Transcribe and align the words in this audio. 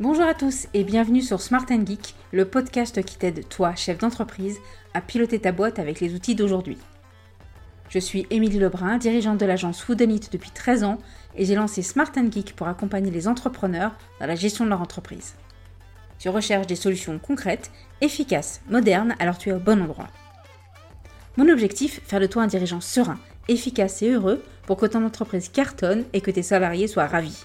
Bonjour 0.00 0.24
à 0.24 0.32
tous 0.32 0.66
et 0.72 0.82
bienvenue 0.82 1.20
sur 1.20 1.42
Smart 1.42 1.66
Geek, 1.68 2.14
le 2.32 2.46
podcast 2.46 3.04
qui 3.04 3.18
t'aide, 3.18 3.46
toi, 3.50 3.74
chef 3.74 3.98
d'entreprise, 3.98 4.56
à 4.94 5.02
piloter 5.02 5.38
ta 5.38 5.52
boîte 5.52 5.78
avec 5.78 6.00
les 6.00 6.14
outils 6.14 6.34
d'aujourd'hui. 6.34 6.78
Je 7.90 7.98
suis 7.98 8.26
Émilie 8.30 8.58
Lebrun, 8.58 8.96
dirigeante 8.96 9.36
de 9.36 9.44
l'agence 9.44 9.82
Foodonit 9.82 10.22
depuis 10.32 10.52
13 10.52 10.84
ans 10.84 10.96
et 11.36 11.44
j'ai 11.44 11.54
lancé 11.54 11.82
Smart 11.82 12.10
Geek 12.14 12.56
pour 12.56 12.66
accompagner 12.66 13.10
les 13.10 13.28
entrepreneurs 13.28 13.92
dans 14.20 14.26
la 14.26 14.36
gestion 14.36 14.64
de 14.64 14.70
leur 14.70 14.80
entreprise. 14.80 15.34
Tu 16.18 16.30
recherches 16.30 16.66
des 16.66 16.76
solutions 16.76 17.18
concrètes, 17.18 17.70
efficaces, 18.00 18.62
modernes, 18.70 19.14
alors 19.18 19.36
tu 19.36 19.50
es 19.50 19.52
au 19.52 19.60
bon 19.60 19.82
endroit. 19.82 20.08
Mon 21.36 21.50
objectif, 21.50 22.00
faire 22.06 22.20
de 22.20 22.26
toi 22.26 22.44
un 22.44 22.46
dirigeant 22.46 22.80
serein, 22.80 23.18
efficace 23.48 24.00
et 24.00 24.12
heureux 24.12 24.42
pour 24.62 24.78
que 24.78 24.86
ton 24.86 25.04
entreprise 25.04 25.50
cartonne 25.50 26.04
et 26.14 26.22
que 26.22 26.30
tes 26.30 26.42
salariés 26.42 26.88
soient 26.88 27.06
ravis. 27.06 27.44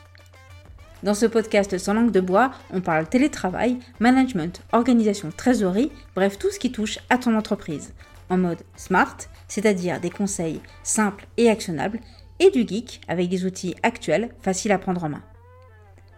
Dans 1.06 1.14
ce 1.14 1.28
podcast 1.28 1.78
sans 1.78 1.94
langue 1.94 2.10
de 2.10 2.20
bois, 2.20 2.50
on 2.74 2.82
parle 2.82 3.08
télétravail, 3.08 3.78
management, 4.00 4.64
organisation, 4.72 5.30
trésorerie, 5.30 5.92
bref 6.16 6.40
tout 6.40 6.50
ce 6.50 6.58
qui 6.58 6.72
touche 6.72 6.98
à 7.12 7.20
ton 7.20 7.38
entreprise. 7.38 7.94
En 8.32 8.40
mode 8.40 8.64
smart, 8.76 9.16
c'est-à-dire 9.48 10.00
des 10.00 10.10
conseils 10.10 10.62
simples 10.82 11.28
et 11.38 11.48
actionnables, 11.48 12.00
et 12.40 12.50
du 12.50 12.68
geek 12.68 13.02
avec 13.08 13.30
des 13.30 13.46
outils 13.46 13.76
actuels 13.84 14.32
faciles 14.42 14.72
à 14.72 14.80
prendre 14.80 15.04
en 15.04 15.10
main. 15.10 15.22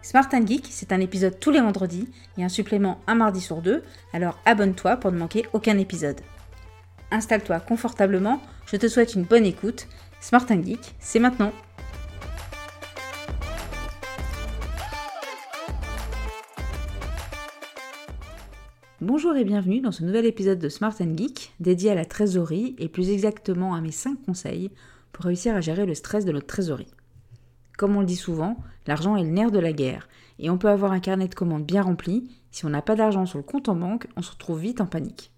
Smart 0.00 0.30
Geek, 0.32 0.66
c'est 0.70 0.90
un 0.90 1.00
épisode 1.00 1.38
tous 1.38 1.50
les 1.50 1.60
vendredis 1.60 2.08
et 2.38 2.44
un 2.44 2.48
supplément 2.48 3.02
un 3.06 3.14
mardi 3.14 3.42
sur 3.42 3.60
deux, 3.60 3.82
alors 4.14 4.38
abonne-toi 4.46 4.96
pour 4.96 5.12
ne 5.12 5.18
manquer 5.18 5.44
aucun 5.52 5.76
épisode. 5.76 6.22
Installe-toi 7.10 7.60
confortablement, 7.60 8.40
je 8.64 8.78
te 8.78 8.88
souhaite 8.88 9.14
une 9.14 9.24
bonne 9.24 9.44
écoute. 9.44 9.86
Smart 10.22 10.46
Geek, 10.48 10.94
c'est 10.98 11.18
maintenant. 11.18 11.52
Bonjour 19.00 19.36
et 19.36 19.44
bienvenue 19.44 19.80
dans 19.80 19.92
ce 19.92 20.02
nouvel 20.02 20.26
épisode 20.26 20.58
de 20.58 20.68
Smart 20.68 20.92
Geek 20.98 21.52
dédié 21.60 21.92
à 21.92 21.94
la 21.94 22.04
trésorerie 22.04 22.74
et 22.78 22.88
plus 22.88 23.10
exactement 23.10 23.76
à 23.76 23.80
mes 23.80 23.92
5 23.92 24.20
conseils 24.26 24.72
pour 25.12 25.26
réussir 25.26 25.54
à 25.54 25.60
gérer 25.60 25.86
le 25.86 25.94
stress 25.94 26.24
de 26.24 26.32
notre 26.32 26.48
trésorerie. 26.48 26.92
Comme 27.76 27.94
on 27.94 28.00
le 28.00 28.06
dit 28.06 28.16
souvent, 28.16 28.56
l'argent 28.88 29.14
est 29.14 29.22
le 29.22 29.30
nerf 29.30 29.52
de 29.52 29.60
la 29.60 29.72
guerre 29.72 30.08
et 30.40 30.50
on 30.50 30.58
peut 30.58 30.68
avoir 30.68 30.90
un 30.90 30.98
carnet 30.98 31.28
de 31.28 31.36
commandes 31.36 31.64
bien 31.64 31.82
rempli, 31.82 32.28
si 32.50 32.66
on 32.66 32.70
n'a 32.70 32.82
pas 32.82 32.96
d'argent 32.96 33.24
sur 33.24 33.38
le 33.38 33.44
compte 33.44 33.68
en 33.68 33.76
banque, 33.76 34.08
on 34.16 34.22
se 34.22 34.32
retrouve 34.32 34.58
vite 34.58 34.80
en 34.80 34.86
panique. 34.86 35.30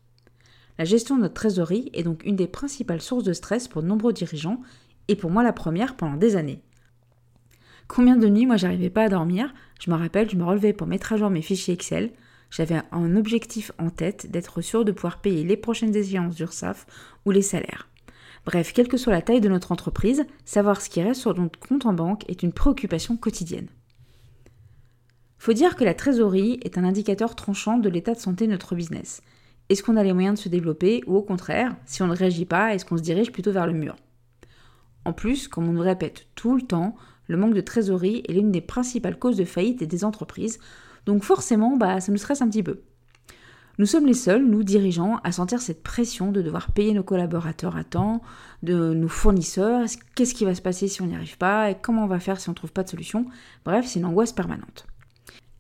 La 0.79 0.87
gestion 0.87 1.19
de 1.19 1.21
notre 1.21 1.35
trésorerie 1.35 1.91
est 1.93 2.03
donc 2.03 2.25
une 2.25 2.37
des 2.37 2.49
principales 2.49 3.03
sources 3.03 3.25
de 3.25 3.35
stress 3.35 3.69
pour 3.69 3.83
de 3.83 3.89
nombreux 3.89 4.15
dirigeants 4.15 4.63
et 5.09 5.17
pour 5.17 5.31
moi 5.31 5.43
la 5.43 5.53
première 5.53 5.97
pendant 5.99 6.17
des 6.17 6.37
années. 6.37 6.63
Combien 7.89 8.17
de 8.17 8.27
nuits 8.27 8.47
moi 8.47 8.57
j'arrivais 8.57 8.89
pas 8.89 9.03
à 9.03 9.11
dormir, 9.11 9.53
je 9.79 9.91
me 9.91 9.97
rappelle, 9.97 10.31
je 10.31 10.37
me 10.37 10.45
relevais 10.45 10.73
pour 10.73 10.87
mettre 10.87 11.13
à 11.13 11.19
jour 11.19 11.29
mes 11.29 11.43
fichiers 11.43 11.75
Excel, 11.75 12.13
j'avais 12.51 12.83
un 12.93 13.17
objectif 13.17 13.73
en 13.79 13.91
tête 13.91 14.31
d'être 14.31 14.61
sûr 14.61 14.85
de 14.85 14.93
pouvoir 14.93 15.21
payer 15.21 15.45
les 15.45 15.57
prochaines 15.57 15.95
échéances 15.95 16.35
d'URSAF 16.35 16.87
ou 17.25 17.31
les 17.31 17.43
salaires. 17.43 17.89
Bref, 18.45 18.73
quelle 18.73 18.89
que 18.89 18.97
soit 18.97 19.13
la 19.13 19.23
taille 19.23 19.41
de 19.41 19.49
notre 19.49 19.73
entreprise, 19.73 20.25
savoir 20.45 20.81
ce 20.81 20.91
qui 20.91 21.03
reste 21.03 21.21
sur 21.21 21.39
notre 21.39 21.59
compte 21.59 21.87
en 21.87 21.93
banque 21.93 22.29
est 22.29 22.43
une 22.43 22.53
préoccupation 22.53 23.17
quotidienne. 23.17 23.69
Faut 25.39 25.53
dire 25.53 25.77
que 25.77 25.85
la 25.85 25.95
trésorerie 25.95 26.59
est 26.63 26.77
un 26.77 26.85
indicateur 26.85 27.35
tranchant 27.35 27.79
de 27.79 27.89
l'état 27.89 28.15
de 28.15 28.19
santé 28.19 28.47
de 28.47 28.53
notre 28.53 28.75
business. 28.75 29.23
Est-ce 29.69 29.83
qu'on 29.83 29.97
a 29.97 30.03
les 30.03 30.13
moyens 30.13 30.39
de 30.39 30.43
se 30.43 30.49
développer 30.49 31.03
ou 31.07 31.17
au 31.17 31.23
contraire, 31.23 31.77
si 31.87 32.03
on 32.03 32.09
ne 32.09 32.17
réagit 32.17 32.45
pas, 32.45 32.75
est-ce 32.75 32.85
qu'on 32.85 32.97
se 32.97 33.03
dirige 33.03 33.31
plutôt 33.31 33.53
vers 33.53 33.67
le 33.67 33.73
mur? 33.73 33.97
En 35.05 35.13
plus, 35.13 35.49
comme 35.49 35.69
on 35.69 35.73
nous 35.73 35.81
répète 35.81 36.27
tout 36.35 36.57
le 36.57 36.63
temps, 36.63 36.97
le 37.27 37.37
manque 37.37 37.55
de 37.55 37.61
trésorerie 37.61 38.23
est 38.29 38.33
l'une 38.33 38.51
des 38.51 38.61
principales 38.61 39.19
causes 39.19 39.37
de 39.37 39.45
faillite 39.45 39.85
des 39.85 40.05
entreprises, 40.05 40.59
donc 41.07 41.23
forcément, 41.23 41.77
bah, 41.77 42.01
ça 42.01 42.13
nous 42.13 42.19
stresse 42.19 42.43
un 42.43 42.49
petit 42.49 42.63
peu. 42.63 42.83
Nous 43.79 43.87
sommes 43.87 44.07
les 44.07 44.15
seuls, 44.15 44.45
nous 44.45 44.63
dirigeants, 44.63 45.21
à 45.25 45.33
sentir 45.33 45.63
cette 45.63 45.83
pression 45.83 46.33
de 46.33 46.43
devoir 46.43 46.71
payer 46.71 46.93
nos 46.93 47.03
collaborateurs 47.03 47.77
à 47.77 47.85
temps, 47.85 48.21
de 48.63 48.93
nos 48.93 49.09
fournisseurs, 49.09 49.87
qu'est-ce 50.15 50.35
qui 50.35 50.45
va 50.45 50.55
se 50.55 50.61
passer 50.61 50.87
si 50.87 51.01
on 51.01 51.07
n'y 51.07 51.15
arrive 51.15 51.39
pas, 51.39 51.71
et 51.71 51.77
comment 51.81 52.05
on 52.05 52.07
va 52.07 52.21
faire 52.21 52.41
si 52.41 52.51
on 52.51 52.53
ne 52.53 52.57
trouve 52.57 52.73
pas 52.73 52.83
de 52.83 52.91
solution? 52.91 53.25
Bref, 53.65 53.87
c'est 53.87 54.01
une 54.01 54.05
angoisse 54.05 54.33
permanente. 54.33 54.87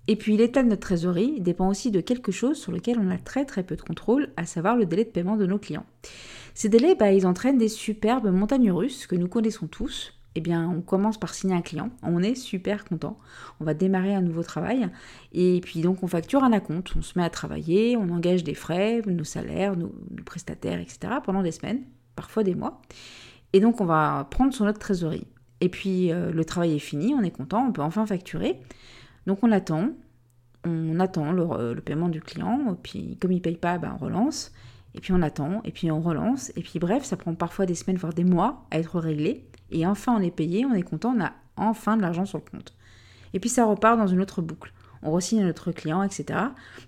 Et 0.06 0.16
puis 0.16 0.36
l'état 0.36 0.62
de 0.62 0.68
notre 0.68 0.82
trésorerie 0.82 1.40
dépend 1.40 1.68
aussi 1.68 1.90
de 1.90 2.00
quelque 2.00 2.32
chose 2.32 2.58
sur 2.58 2.72
lequel 2.72 2.98
on 2.98 3.10
a 3.10 3.16
très 3.16 3.44
très 3.44 3.62
peu 3.62 3.76
de 3.76 3.80
contrôle, 3.80 4.28
à 4.36 4.44
savoir 4.44 4.76
le 4.76 4.84
délai 4.84 5.04
de 5.04 5.10
paiement 5.10 5.36
de 5.36 5.46
nos 5.46 5.58
clients. 5.58 5.86
Ces 6.52 6.68
délais, 6.68 6.94
bah, 6.94 7.12
ils 7.12 7.26
entraînent 7.26 7.58
des 7.58 7.68
superbes 7.68 8.30
montagnes 8.30 8.72
russes 8.72 9.06
que 9.06 9.16
nous 9.16 9.28
connaissons 9.28 9.66
tous, 9.66 10.12
eh 10.34 10.40
bien, 10.40 10.68
on 10.68 10.80
commence 10.80 11.18
par 11.18 11.34
signer 11.34 11.54
un 11.54 11.60
client, 11.60 11.90
on 12.02 12.22
est 12.22 12.34
super 12.34 12.84
content, 12.84 13.18
on 13.60 13.64
va 13.64 13.74
démarrer 13.74 14.14
un 14.14 14.22
nouveau 14.22 14.42
travail, 14.42 14.88
et 15.32 15.60
puis 15.60 15.80
donc 15.80 16.02
on 16.02 16.06
facture 16.06 16.44
un 16.44 16.52
acompte, 16.52 16.92
on 16.96 17.02
se 17.02 17.18
met 17.18 17.24
à 17.24 17.30
travailler, 17.30 17.96
on 17.96 18.08
engage 18.10 18.44
des 18.44 18.54
frais, 18.54 19.02
nos 19.06 19.24
salaires, 19.24 19.76
nos, 19.76 19.92
prestataires, 20.24 20.78
etc. 20.78 21.14
pendant 21.24 21.42
des 21.42 21.50
semaines, 21.50 21.82
parfois 22.14 22.44
des 22.44 22.54
mois, 22.54 22.80
et 23.52 23.60
donc 23.60 23.80
on 23.80 23.84
va 23.86 24.26
prendre 24.30 24.52
sur 24.54 24.64
notre 24.64 24.78
trésorerie. 24.78 25.26
Et 25.60 25.68
puis 25.68 26.12
euh, 26.12 26.30
le 26.30 26.44
travail 26.44 26.76
est 26.76 26.78
fini, 26.78 27.12
on 27.12 27.22
est 27.22 27.30
content, 27.30 27.66
on 27.66 27.72
peut 27.72 27.82
enfin 27.82 28.06
facturer, 28.06 28.60
donc 29.26 29.42
on 29.42 29.50
attend, 29.50 29.90
on 30.64 31.00
attend 31.00 31.32
le, 31.32 31.74
le 31.74 31.80
paiement 31.80 32.08
du 32.08 32.20
client, 32.20 32.78
puis 32.82 33.18
comme 33.20 33.32
il 33.32 33.36
ne 33.36 33.40
paye 33.40 33.56
pas, 33.56 33.78
ben, 33.78 33.96
on 34.00 34.04
relance, 34.04 34.52
et 34.94 35.00
puis 35.00 35.12
on 35.12 35.22
attend, 35.22 35.60
et 35.64 35.70
puis 35.72 35.90
on 35.90 36.00
relance, 36.00 36.52
et 36.56 36.62
puis 36.62 36.78
bref, 36.78 37.04
ça 37.04 37.16
prend 37.16 37.34
parfois 37.34 37.66
des 37.66 37.74
semaines, 37.74 37.96
voire 37.96 38.12
des 38.12 38.24
mois 38.24 38.66
à 38.70 38.78
être 38.78 38.98
réglé. 38.98 39.49
Et 39.70 39.86
enfin, 39.86 40.16
on 40.16 40.22
est 40.22 40.30
payé, 40.30 40.64
on 40.64 40.74
est 40.74 40.82
content, 40.82 41.14
on 41.16 41.22
a 41.22 41.32
enfin 41.56 41.96
de 41.96 42.02
l'argent 42.02 42.24
sur 42.24 42.38
le 42.38 42.44
compte. 42.50 42.74
Et 43.32 43.40
puis 43.40 43.48
ça 43.48 43.64
repart 43.64 43.98
dans 43.98 44.06
une 44.06 44.20
autre 44.20 44.42
boucle. 44.42 44.72
On 45.02 45.12
re-signe 45.12 45.44
notre 45.44 45.72
client, 45.72 46.02
etc. 46.02 46.38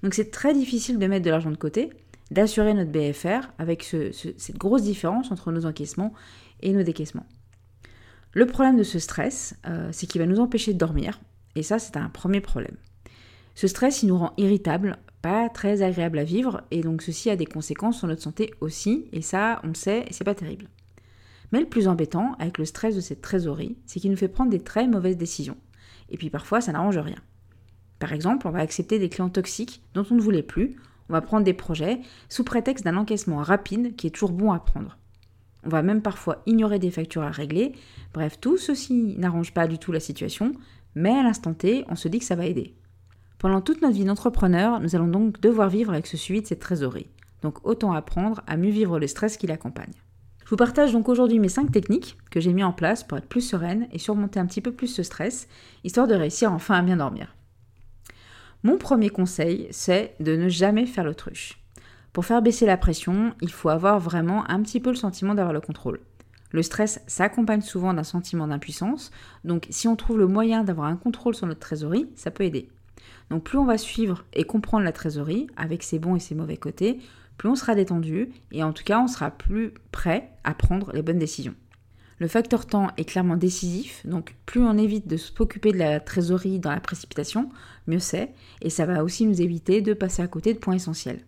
Donc 0.03 0.15
c'est 0.15 0.31
très 0.31 0.55
difficile 0.55 0.99
de 0.99 1.07
mettre 1.07 1.25
de 1.25 1.31
l'argent 1.31 1.51
de 1.51 1.57
côté, 1.57 1.91
d'assurer 2.31 2.75
notre 2.75 2.91
BFR 2.91 3.49
avec 3.59 3.85
cette 3.85 4.59
grosse 4.59 4.83
différence 4.83 5.31
entre 5.31 5.53
nos 5.53 5.67
encaissements 5.67 6.13
et 6.61 6.73
nos 6.73 6.83
décaissements. 6.83 7.27
Le 8.33 8.47
problème 8.47 8.77
de 8.77 8.83
ce 8.83 8.99
stress, 8.99 9.57
euh, 9.67 9.91
c'est 9.93 10.07
qu'il 10.07 10.21
va 10.21 10.27
nous 10.27 10.41
empêcher 10.41 10.73
de 10.73 10.79
dormir. 10.79 11.21
Et 11.55 11.63
ça, 11.63 11.79
c'est 11.79 11.99
un 11.99 12.09
premier 12.09 12.41
problème. 12.41 12.77
Ce 13.55 13.67
stress, 13.67 14.03
il 14.03 14.09
nous 14.09 14.17
rend 14.17 14.33
irritables, 14.39 14.97
pas 15.21 15.51
très 15.51 15.83
agréable 15.83 16.19
à 16.19 16.25
vivre, 16.25 16.63
et 16.71 16.81
donc 16.81 17.03
ceci 17.03 17.29
a 17.29 17.37
des 17.37 17.45
conséquences 17.45 17.99
sur 17.99 18.09
notre 18.09 18.23
santé 18.23 18.55
aussi, 18.61 19.07
et 19.13 19.21
ça, 19.21 19.61
on 19.63 19.69
le 19.69 19.75
sait, 19.75 20.07
c'est 20.11 20.25
pas 20.25 20.35
terrible. 20.35 20.69
Mais 21.53 21.61
le 21.61 21.69
plus 21.69 21.87
embêtant 21.87 22.35
avec 22.39 22.59
le 22.59 22.65
stress 22.65 22.97
de 22.97 23.01
cette 23.01 23.21
trésorerie, 23.21 23.77
c'est 23.87 24.01
qu'il 24.01 24.11
nous 24.11 24.17
fait 24.17 24.29
prendre 24.29 24.51
des 24.51 24.61
très 24.61 24.89
mauvaises 24.89 25.17
décisions. 25.17 25.59
Et 26.09 26.17
puis 26.17 26.31
parfois, 26.31 26.61
ça 26.61 26.73
n'arrange 26.73 26.99
rien. 26.99 27.19
Par 27.99 28.13
exemple, 28.13 28.49
on 28.49 28.51
va 28.51 28.59
accepter 28.59 28.99
des 28.99 29.09
clients 29.09 29.29
toxiques 29.29 29.83
dont 29.95 30.05
on 30.11 30.15
ne 30.15 30.21
voulait 30.21 30.43
plus, 30.43 30.77
on 31.09 31.13
va 31.13 31.21
prendre 31.21 31.45
des 31.45 31.53
projets 31.53 32.01
sous 32.29 32.43
prétexte 32.43 32.85
d'un 32.85 32.97
encaissement 32.97 33.37
rapide 33.37 33.95
qui 33.97 34.07
est 34.07 34.11
toujours 34.11 34.33
bon 34.33 34.51
à 34.51 34.59
prendre. 34.59 34.99
On 35.65 35.69
va 35.69 35.83
même 35.83 36.03
parfois 36.03 36.43
ignorer 36.47 36.79
des 36.79 36.91
factures 36.91 37.23
à 37.23 37.31
régler. 37.31 37.73
Bref, 38.15 38.39
tout 38.41 38.57
ceci 38.57 39.15
n'arrange 39.19 39.55
pas 39.55 39.69
du 39.69 39.79
tout 39.79 39.93
la 39.93 40.01
situation, 40.01 40.53
mais 40.95 41.11
à 41.11 41.23
l'instant 41.23 41.55
T, 41.55 41.85
on 41.89 41.95
se 41.95 42.09
dit 42.09 42.19
que 42.19 42.25
ça 42.25 42.35
va 42.35 42.47
aider. 42.47 42.75
Pendant 43.39 43.61
toute 43.61 43.83
notre 43.83 43.95
vie 43.95 44.05
d'entrepreneur, 44.05 44.81
nous 44.81 44.97
allons 44.97 45.09
donc 45.09 45.41
devoir 45.41 45.69
vivre 45.69 45.93
avec 45.93 46.07
ce 46.07 46.17
suivi 46.17 46.43
de 46.43 46.47
cette 46.47 46.61
trésorerie. 46.61 47.11
Donc 47.43 47.65
autant 47.67 47.93
apprendre 47.93 48.43
à 48.47 48.57
mieux 48.57 48.71
vivre 48.71 48.99
le 48.99 49.07
stress 49.07 49.37
qui 49.37 49.47
l'accompagne. 49.47 49.93
Je 50.45 50.51
vous 50.51 50.57
partage 50.57 50.93
donc 50.93 51.09
aujourd'hui 51.09 51.39
mes 51.39 51.49
5 51.49 51.71
techniques 51.71 52.19
que 52.31 52.41
j'ai 52.41 52.53
mis 52.53 52.65
en 52.65 52.73
place 52.73 53.05
pour 53.05 53.19
être 53.19 53.29
plus 53.29 53.41
sereine 53.41 53.87
et 53.93 53.99
surmonter 53.99 54.41
un 54.41 54.47
petit 54.47 54.61
peu 54.61 54.73
plus 54.73 54.89
ce 54.89 55.03
stress, 55.03 55.49
histoire 55.85 56.09
de 56.09 56.15
réussir 56.15 56.53
enfin 56.53 56.75
à 56.75 56.83
bien 56.83 56.97
dormir. 56.97 57.35
Mon 58.65 58.77
premier 58.77 59.11
conseil, 59.11 59.69
c'est 59.71 60.15
de 60.21 60.37
ne 60.37 60.49
jamais 60.49 60.87
faire 60.87 61.05
l'autruche. 61.05 61.59
Pour 62.13 62.27
faire 62.27 62.43
baisser 62.43 62.67
la 62.67 62.77
pression, 62.77 63.35
il 63.41 63.51
faut 63.51 63.71
avoir 63.71 63.99
vraiment 63.99 64.49
un 64.51 64.63
petit 64.63 64.81
peu 64.81 64.91
le 64.91 64.97
sentiment 64.97 65.35
d'avoir 65.35 65.53
le 65.53 65.61
contrôle. 65.61 66.01
Le 66.51 66.63
stress 66.63 67.01
s'accompagne 67.07 67.63
souvent 67.63 67.95
d'un 67.95 68.05
sentiment 68.05 68.47
d'impuissance, 68.47 69.11
donc 69.45 69.67
si 69.71 69.89
on 69.89 69.97
trouve 69.97 70.19
le 70.19 70.27
moyen 70.27 70.65
d'avoir 70.65 70.89
un 70.89 70.97
contrôle 70.97 71.35
sur 71.35 71.47
notre 71.47 71.61
trésorerie, 71.61 72.11
ça 72.15 72.31
peut 72.31 72.45
aider. 72.45 72.69
Donc 73.31 73.45
plus 73.45 73.57
on 73.57 73.65
va 73.65 73.79
suivre 73.79 74.25
et 74.35 74.45
comprendre 74.45 74.85
la 74.85 74.93
trésorerie, 74.93 75.47
avec 75.57 75.83
ses 75.83 75.99
bons 75.99 76.17
et 76.17 76.21
ses 76.21 76.35
mauvais 76.35 76.59
côtés, 76.59 77.01
plus 77.43 77.49
on 77.49 77.57
sera 77.57 77.75
détendu 77.75 78.29
et 78.53 78.63
en 78.63 78.73
tout 78.73 78.85
cas 78.85 79.01
on 79.01 79.09
sera 79.09 79.33
plus 79.33 79.75
prêt 79.91 80.31
à 80.45 80.55
prendre 80.55 80.93
les 80.93 81.03
bonnes 81.03 81.19
décisions. 81.19 81.57
Le 82.21 82.29
facteur 82.29 82.67
temps 82.67 82.93
est 82.97 83.05
clairement 83.05 83.35
décisif, 83.35 84.07
donc 84.07 84.37
plus 84.47 84.63
on 84.63 84.79
évite 84.79 85.09
de 85.09 85.17
s'occuper 85.17 85.73
de 85.73 85.79
la 85.79 85.99
trésorerie 85.99 86.61
dans 86.61 86.71
la 86.71 86.79
précipitation, 86.79 87.51
mieux 87.89 87.99
c'est, 87.99 88.33
et 88.61 88.71
ça 88.71 88.87
va 88.87 89.03
aussi 89.03 89.27
nous 89.27 89.43
éviter 89.43 89.81
de 89.81 89.93
passer 89.93 90.23
à 90.23 90.29
côté 90.29 90.55
de 90.55 90.61
points 90.61 90.77
essentiels. 90.77 91.19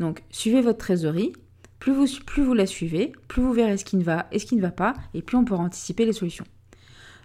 Donc 0.00 0.22
suivez 0.28 0.60
votre 0.60 0.76
trésorerie, 0.76 1.32
plus 1.78 1.94
vous, 1.94 2.52
la 2.52 2.66
suivez, 2.66 3.14
plus 3.26 3.40
vous 3.40 3.54
verrez 3.54 3.78
ce 3.78 3.86
qui 3.86 3.96
ne 3.96 4.04
va 4.04 4.26
et 4.32 4.38
ce 4.38 4.44
qui 4.44 4.56
ne 4.56 4.60
va 4.60 4.70
pas, 4.70 4.92
et 5.14 5.22
plus 5.22 5.38
on 5.38 5.46
pourra 5.46 5.62
anticiper 5.62 6.04
les 6.04 6.12
solutions. 6.12 6.44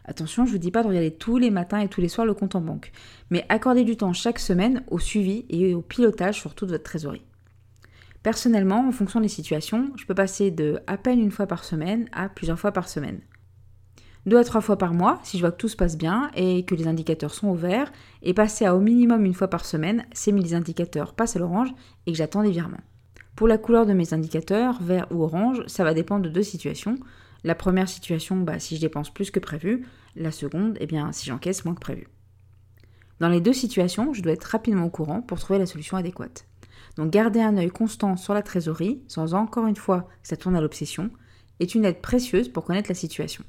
Attention, 0.06 0.46
je 0.46 0.52
ne 0.52 0.54
vous 0.54 0.62
dis 0.62 0.72
pas 0.72 0.82
de 0.82 0.88
regarder 0.88 1.12
tous 1.12 1.38
les 1.38 1.52
matins 1.52 1.82
et 1.82 1.90
tous 1.90 2.00
les 2.00 2.08
soirs 2.08 2.26
le 2.26 2.34
compte 2.34 2.56
en 2.56 2.62
banque, 2.62 2.94
mais 3.32 3.46
accordez 3.50 3.84
du 3.84 3.98
temps 3.98 4.14
chaque 4.14 4.40
semaine 4.40 4.86
au 4.88 4.98
suivi 4.98 5.46
et 5.50 5.76
au 5.76 5.82
pilotage 5.82 6.40
sur 6.40 6.56
toute 6.56 6.70
votre 6.70 6.86
trésorerie. 6.86 7.26
Personnellement, 8.28 8.86
en 8.86 8.92
fonction 8.92 9.22
des 9.22 9.30
situations, 9.30 9.94
je 9.96 10.06
peux 10.06 10.14
passer 10.14 10.52
de 10.52 10.82
à 10.86 10.98
peine 10.98 11.22
une 11.22 11.32
fois 11.32 11.48
par 11.48 11.64
semaine 11.64 12.10
à 12.12 12.28
plusieurs 12.28 12.60
fois 12.60 12.74
par 12.74 12.90
semaine. 12.90 13.22
deux 14.26 14.36
à 14.36 14.44
trois 14.44 14.60
fois 14.60 14.78
par 14.78 14.94
mois 14.94 15.22
si 15.24 15.38
je 15.38 15.44
vois 15.44 15.54
que 15.54 15.56
tout 15.56 15.70
se 15.70 15.78
passe 15.78 15.98
bien 15.98 16.30
et 16.36 16.66
que 16.66 16.76
les 16.76 16.90
indicateurs 16.90 17.34
sont 17.34 17.48
au 17.48 17.56
vert, 17.56 17.90
et 18.22 18.34
passer 18.34 18.66
à 18.66 18.76
au 18.76 18.82
minimum 18.82 19.24
une 19.24 19.34
fois 19.34 19.48
par 19.48 19.64
semaine 19.64 20.06
si 20.12 20.34
les 20.34 20.54
indicateurs 20.54 21.14
passent 21.14 21.38
à 21.38 21.40
l'orange 21.40 21.70
et 22.06 22.12
que 22.12 22.18
j'attends 22.18 22.44
des 22.44 22.52
virements. 22.52 22.82
Pour 23.38 23.48
la 23.48 23.58
couleur 23.58 23.86
de 23.86 23.94
mes 23.94 24.14
indicateurs, 24.14 24.82
vert 24.82 25.08
ou 25.10 25.24
orange, 25.24 25.64
ça 25.68 25.86
va 25.86 25.94
dépendre 25.94 26.24
de 26.24 26.30
deux 26.30 26.44
situations. 26.44 26.98
La 27.46 27.56
première 27.56 27.88
situation, 27.88 28.36
bah, 28.36 28.60
si 28.60 28.76
je 28.76 28.82
dépense 28.82 29.10
plus 29.10 29.32
que 29.32 29.40
prévu. 29.40 29.86
La 30.18 30.32
seconde, 30.32 30.76
eh 30.82 30.86
bien, 30.86 31.14
si 31.14 31.28
j'encaisse 31.28 31.64
moins 31.64 31.76
que 31.76 31.80
prévu. 31.80 32.10
Dans 33.22 33.30
les 33.30 33.40
deux 33.40 33.54
situations, 33.54 34.12
je 34.12 34.22
dois 34.22 34.34
être 34.34 34.44
rapidement 34.44 34.84
au 34.84 34.90
courant 34.90 35.22
pour 35.22 35.40
trouver 35.40 35.60
la 35.60 35.66
solution 35.66 35.96
adéquate. 35.96 36.46
Donc 36.98 37.12
garder 37.12 37.42
un 37.42 37.58
œil 37.58 37.70
constant 37.70 38.18
sur 38.18 38.34
la 38.34 38.42
trésorerie, 38.42 39.02
sans 39.08 39.34
encore 39.34 39.68
une 39.68 39.76
fois 39.76 40.08
que 40.22 40.28
ça 40.28 40.38
tourne 40.38 40.56
à 40.56 40.62
l'obsession, 40.62 41.12
est 41.60 41.76
une 41.76 41.86
aide 41.86 42.02
précieuse 42.02 42.50
pour 42.50 42.64
connaître 42.66 42.90
la 42.90 42.96
situation. 42.96 43.44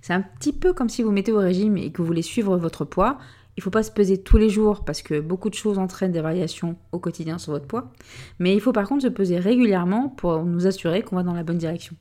C'est 0.00 0.12
un 0.12 0.22
petit 0.22 0.52
peu 0.52 0.72
comme 0.72 0.88
si 0.88 1.02
vous 1.02 1.12
mettez 1.12 1.32
au 1.32 1.38
régime 1.38 1.76
et 1.76 1.92
que 1.92 1.98
vous 1.98 2.06
voulez 2.06 2.22
suivre 2.22 2.56
votre 2.56 2.84
poids. 2.84 3.18
Il 3.56 3.60
ne 3.60 3.64
faut 3.64 3.70
pas 3.70 3.82
se 3.82 3.90
peser 3.90 4.22
tous 4.22 4.38
les 4.38 4.48
jours 4.48 4.84
parce 4.84 5.02
que 5.02 5.20
beaucoup 5.20 5.50
de 5.50 5.54
choses 5.54 5.78
entraînent 5.78 6.12
des 6.12 6.20
variations 6.20 6.76
au 6.90 6.98
quotidien 6.98 7.38
sur 7.38 7.52
votre 7.52 7.66
poids. 7.66 7.92
Mais 8.38 8.54
il 8.54 8.60
faut 8.60 8.72
par 8.72 8.88
contre 8.88 9.02
se 9.02 9.08
peser 9.08 9.38
régulièrement 9.38 10.08
pour 10.08 10.44
nous 10.44 10.66
assurer 10.66 11.02
qu'on 11.02 11.16
va 11.16 11.22
dans 11.22 11.34
la 11.34 11.44
bonne 11.44 11.58
direction. 11.58 11.94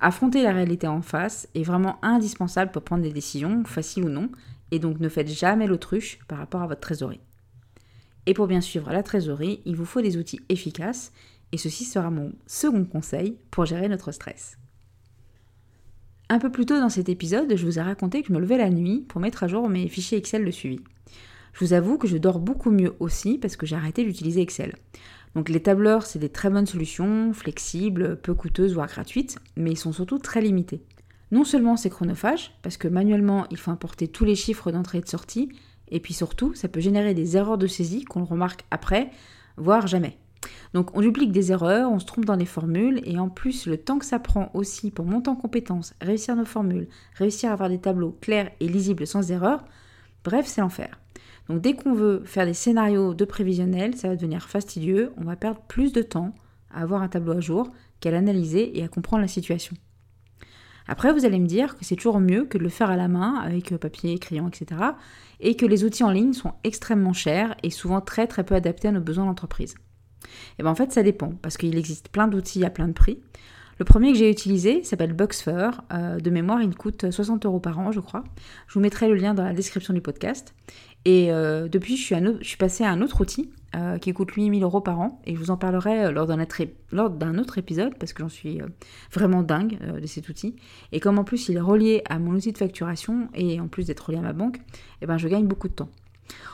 Affronter 0.00 0.42
la 0.42 0.52
réalité 0.52 0.86
en 0.86 1.02
face 1.02 1.48
est 1.54 1.62
vraiment 1.62 1.98
indispensable 2.02 2.70
pour 2.70 2.82
prendre 2.82 3.02
des 3.02 3.12
décisions, 3.12 3.64
faciles 3.64 4.04
ou 4.04 4.10
non, 4.10 4.30
et 4.70 4.78
donc 4.78 5.00
ne 5.00 5.08
faites 5.08 5.28
jamais 5.28 5.66
l'autruche 5.66 6.18
par 6.28 6.38
rapport 6.38 6.62
à 6.62 6.66
votre 6.66 6.80
trésorerie. 6.80 7.20
Et 8.26 8.34
pour 8.34 8.46
bien 8.46 8.60
suivre 8.60 8.90
la 8.90 9.02
trésorerie, 9.02 9.60
il 9.64 9.76
vous 9.76 9.84
faut 9.84 10.00
des 10.00 10.16
outils 10.16 10.40
efficaces, 10.48 11.12
et 11.52 11.58
ceci 11.58 11.84
sera 11.84 12.10
mon 12.10 12.32
second 12.46 12.84
conseil 12.84 13.36
pour 13.50 13.66
gérer 13.66 13.88
notre 13.88 14.12
stress. 14.12 14.58
Un 16.30 16.38
peu 16.38 16.50
plus 16.50 16.66
tôt 16.66 16.80
dans 16.80 16.88
cet 16.88 17.08
épisode, 17.08 17.54
je 17.54 17.66
vous 17.66 17.78
ai 17.78 17.82
raconté 17.82 18.22
que 18.22 18.28
je 18.28 18.32
me 18.32 18.40
levais 18.40 18.56
la 18.56 18.70
nuit 18.70 19.04
pour 19.08 19.20
mettre 19.20 19.44
à 19.44 19.48
jour 19.48 19.68
mes 19.68 19.86
fichiers 19.88 20.18
Excel 20.18 20.44
de 20.44 20.50
suivi. 20.50 20.80
Je 21.52 21.64
vous 21.64 21.74
avoue 21.74 21.98
que 21.98 22.08
je 22.08 22.16
dors 22.16 22.40
beaucoup 22.40 22.70
mieux 22.70 22.94
aussi 22.98 23.38
parce 23.38 23.56
que 23.56 23.66
j'ai 23.66 23.76
arrêté 23.76 24.02
d'utiliser 24.04 24.40
Excel. 24.40 24.74
Donc 25.34 25.48
les 25.48 25.62
tableurs, 25.62 26.06
c'est 26.06 26.18
des 26.18 26.30
très 26.30 26.50
bonnes 26.50 26.66
solutions, 26.66 27.32
flexibles, 27.32 28.20
peu 28.20 28.34
coûteuses 28.34 28.74
voire 28.74 28.88
gratuites, 28.88 29.38
mais 29.56 29.72
ils 29.72 29.78
sont 29.78 29.92
surtout 29.92 30.18
très 30.18 30.40
limités. 30.40 30.82
Non 31.30 31.44
seulement 31.44 31.76
c'est 31.76 31.90
chronophage, 31.90 32.56
parce 32.62 32.76
que 32.76 32.88
manuellement 32.88 33.46
il 33.50 33.58
faut 33.58 33.70
importer 33.70 34.08
tous 34.08 34.24
les 34.24 34.34
chiffres 34.34 34.72
d'entrée 34.72 34.98
et 34.98 35.02
de 35.02 35.08
sortie, 35.08 35.50
et 35.94 36.00
puis 36.00 36.12
surtout 36.12 36.52
ça 36.54 36.68
peut 36.68 36.80
générer 36.80 37.14
des 37.14 37.38
erreurs 37.38 37.56
de 37.56 37.66
saisie 37.66 38.04
qu'on 38.04 38.24
remarque 38.24 38.64
après, 38.70 39.10
voire 39.56 39.86
jamais. 39.86 40.18
Donc 40.74 40.94
on 40.96 41.00
duplique 41.00 41.32
des 41.32 41.52
erreurs, 41.52 41.90
on 41.90 41.98
se 41.98 42.04
trompe 42.04 42.24
dans 42.24 42.36
les 42.36 42.44
formules, 42.44 43.00
et 43.04 43.18
en 43.18 43.30
plus 43.30 43.66
le 43.66 43.78
temps 43.78 43.98
que 43.98 44.04
ça 44.04 44.18
prend 44.18 44.50
aussi 44.52 44.90
pour 44.90 45.06
monter 45.06 45.30
en 45.30 45.36
compétence, 45.36 45.94
réussir 46.02 46.36
nos 46.36 46.44
formules, 46.44 46.88
réussir 47.14 47.50
à 47.50 47.54
avoir 47.54 47.70
des 47.70 47.78
tableaux 47.78 48.18
clairs 48.20 48.50
et 48.60 48.68
lisibles 48.68 49.06
sans 49.06 49.30
erreur, 49.30 49.64
bref 50.24 50.46
c'est 50.46 50.60
l'enfer. 50.60 51.00
Donc 51.48 51.60
dès 51.60 51.74
qu'on 51.74 51.94
veut 51.94 52.22
faire 52.24 52.46
des 52.46 52.54
scénarios 52.54 53.14
de 53.14 53.24
prévisionnel, 53.24 53.94
ça 53.96 54.08
va 54.08 54.16
devenir 54.16 54.48
fastidieux, 54.48 55.12
on 55.16 55.24
va 55.24 55.36
perdre 55.36 55.60
plus 55.68 55.92
de 55.92 56.02
temps 56.02 56.34
à 56.72 56.82
avoir 56.82 57.02
un 57.02 57.08
tableau 57.08 57.34
à 57.34 57.40
jour 57.40 57.70
qu'à 58.00 58.10
l'analyser 58.10 58.78
et 58.78 58.82
à 58.82 58.88
comprendre 58.88 59.22
la 59.22 59.28
situation. 59.28 59.76
Après, 60.86 61.12
vous 61.12 61.24
allez 61.24 61.38
me 61.38 61.46
dire 61.46 61.76
que 61.76 61.84
c'est 61.84 61.96
toujours 61.96 62.20
mieux 62.20 62.44
que 62.44 62.58
de 62.58 62.62
le 62.62 62.68
faire 62.68 62.90
à 62.90 62.96
la 62.96 63.08
main 63.08 63.36
avec 63.36 63.72
euh, 63.72 63.78
papier, 63.78 64.18
crayon, 64.18 64.48
etc. 64.48 64.80
Et 65.40 65.56
que 65.56 65.66
les 65.66 65.84
outils 65.84 66.04
en 66.04 66.10
ligne 66.10 66.32
sont 66.32 66.52
extrêmement 66.62 67.12
chers 67.12 67.54
et 67.62 67.70
souvent 67.70 68.00
très 68.00 68.26
très 68.26 68.44
peu 68.44 68.54
adaptés 68.54 68.88
à 68.88 68.92
nos 68.92 69.00
besoins 69.00 69.24
d'entreprise. 69.24 69.74
Et 70.24 70.28
eh 70.58 70.62
bien 70.62 70.72
en 70.72 70.74
fait, 70.74 70.92
ça 70.92 71.02
dépend 71.02 71.32
parce 71.42 71.56
qu'il 71.56 71.76
existe 71.76 72.08
plein 72.08 72.28
d'outils 72.28 72.64
à 72.64 72.70
plein 72.70 72.88
de 72.88 72.92
prix. 72.92 73.20
Le 73.78 73.84
premier 73.84 74.12
que 74.12 74.18
j'ai 74.18 74.30
utilisé 74.30 74.82
s'appelle 74.84 75.12
Boxfer. 75.12 75.70
Euh, 75.92 76.18
de 76.18 76.30
mémoire, 76.30 76.62
il 76.62 76.74
coûte 76.74 77.10
60 77.10 77.44
euros 77.46 77.60
par 77.60 77.78
an, 77.78 77.92
je 77.92 78.00
crois. 78.00 78.24
Je 78.68 78.74
vous 78.74 78.80
mettrai 78.80 79.08
le 79.08 79.14
lien 79.14 79.34
dans 79.34 79.44
la 79.44 79.52
description 79.52 79.92
du 79.92 80.00
podcast. 80.00 80.54
Et 81.04 81.32
euh, 81.32 81.68
depuis, 81.68 81.96
je 81.96 82.02
suis, 82.02 82.16
suis 82.42 82.56
passée 82.56 82.84
à 82.84 82.90
un 82.90 83.02
autre 83.02 83.20
outil 83.20 83.50
euh, 83.74 83.98
qui 83.98 84.12
coûte 84.12 84.30
8000 84.30 84.62
euros 84.62 84.80
par 84.80 85.00
an. 85.00 85.20
Et 85.26 85.34
je 85.34 85.40
vous 85.40 85.50
en 85.50 85.56
parlerai 85.56 86.12
lors 86.12 86.26
d'un 86.26 86.40
autre, 87.38 87.58
épisode 87.58 87.94
parce 87.98 88.12
que 88.12 88.22
j'en 88.22 88.28
suis 88.28 88.60
vraiment 89.12 89.42
dingue 89.42 89.78
de 90.00 90.06
cet 90.06 90.28
outil. 90.28 90.56
Et 90.92 91.00
comme 91.00 91.18
en 91.18 91.24
plus 91.24 91.48
il 91.48 91.56
est 91.56 91.60
relié 91.60 92.02
à 92.08 92.18
mon 92.18 92.32
outil 92.32 92.52
de 92.52 92.58
facturation 92.58 93.28
et 93.34 93.60
en 93.60 93.68
plus 93.68 93.86
d'être 93.86 94.00
relié 94.00 94.18
à 94.18 94.22
ma 94.22 94.32
banque, 94.32 94.60
eh 95.02 95.06
ben, 95.06 95.18
je 95.18 95.28
gagne 95.28 95.46
beaucoup 95.46 95.68
de 95.68 95.74
temps. 95.74 95.90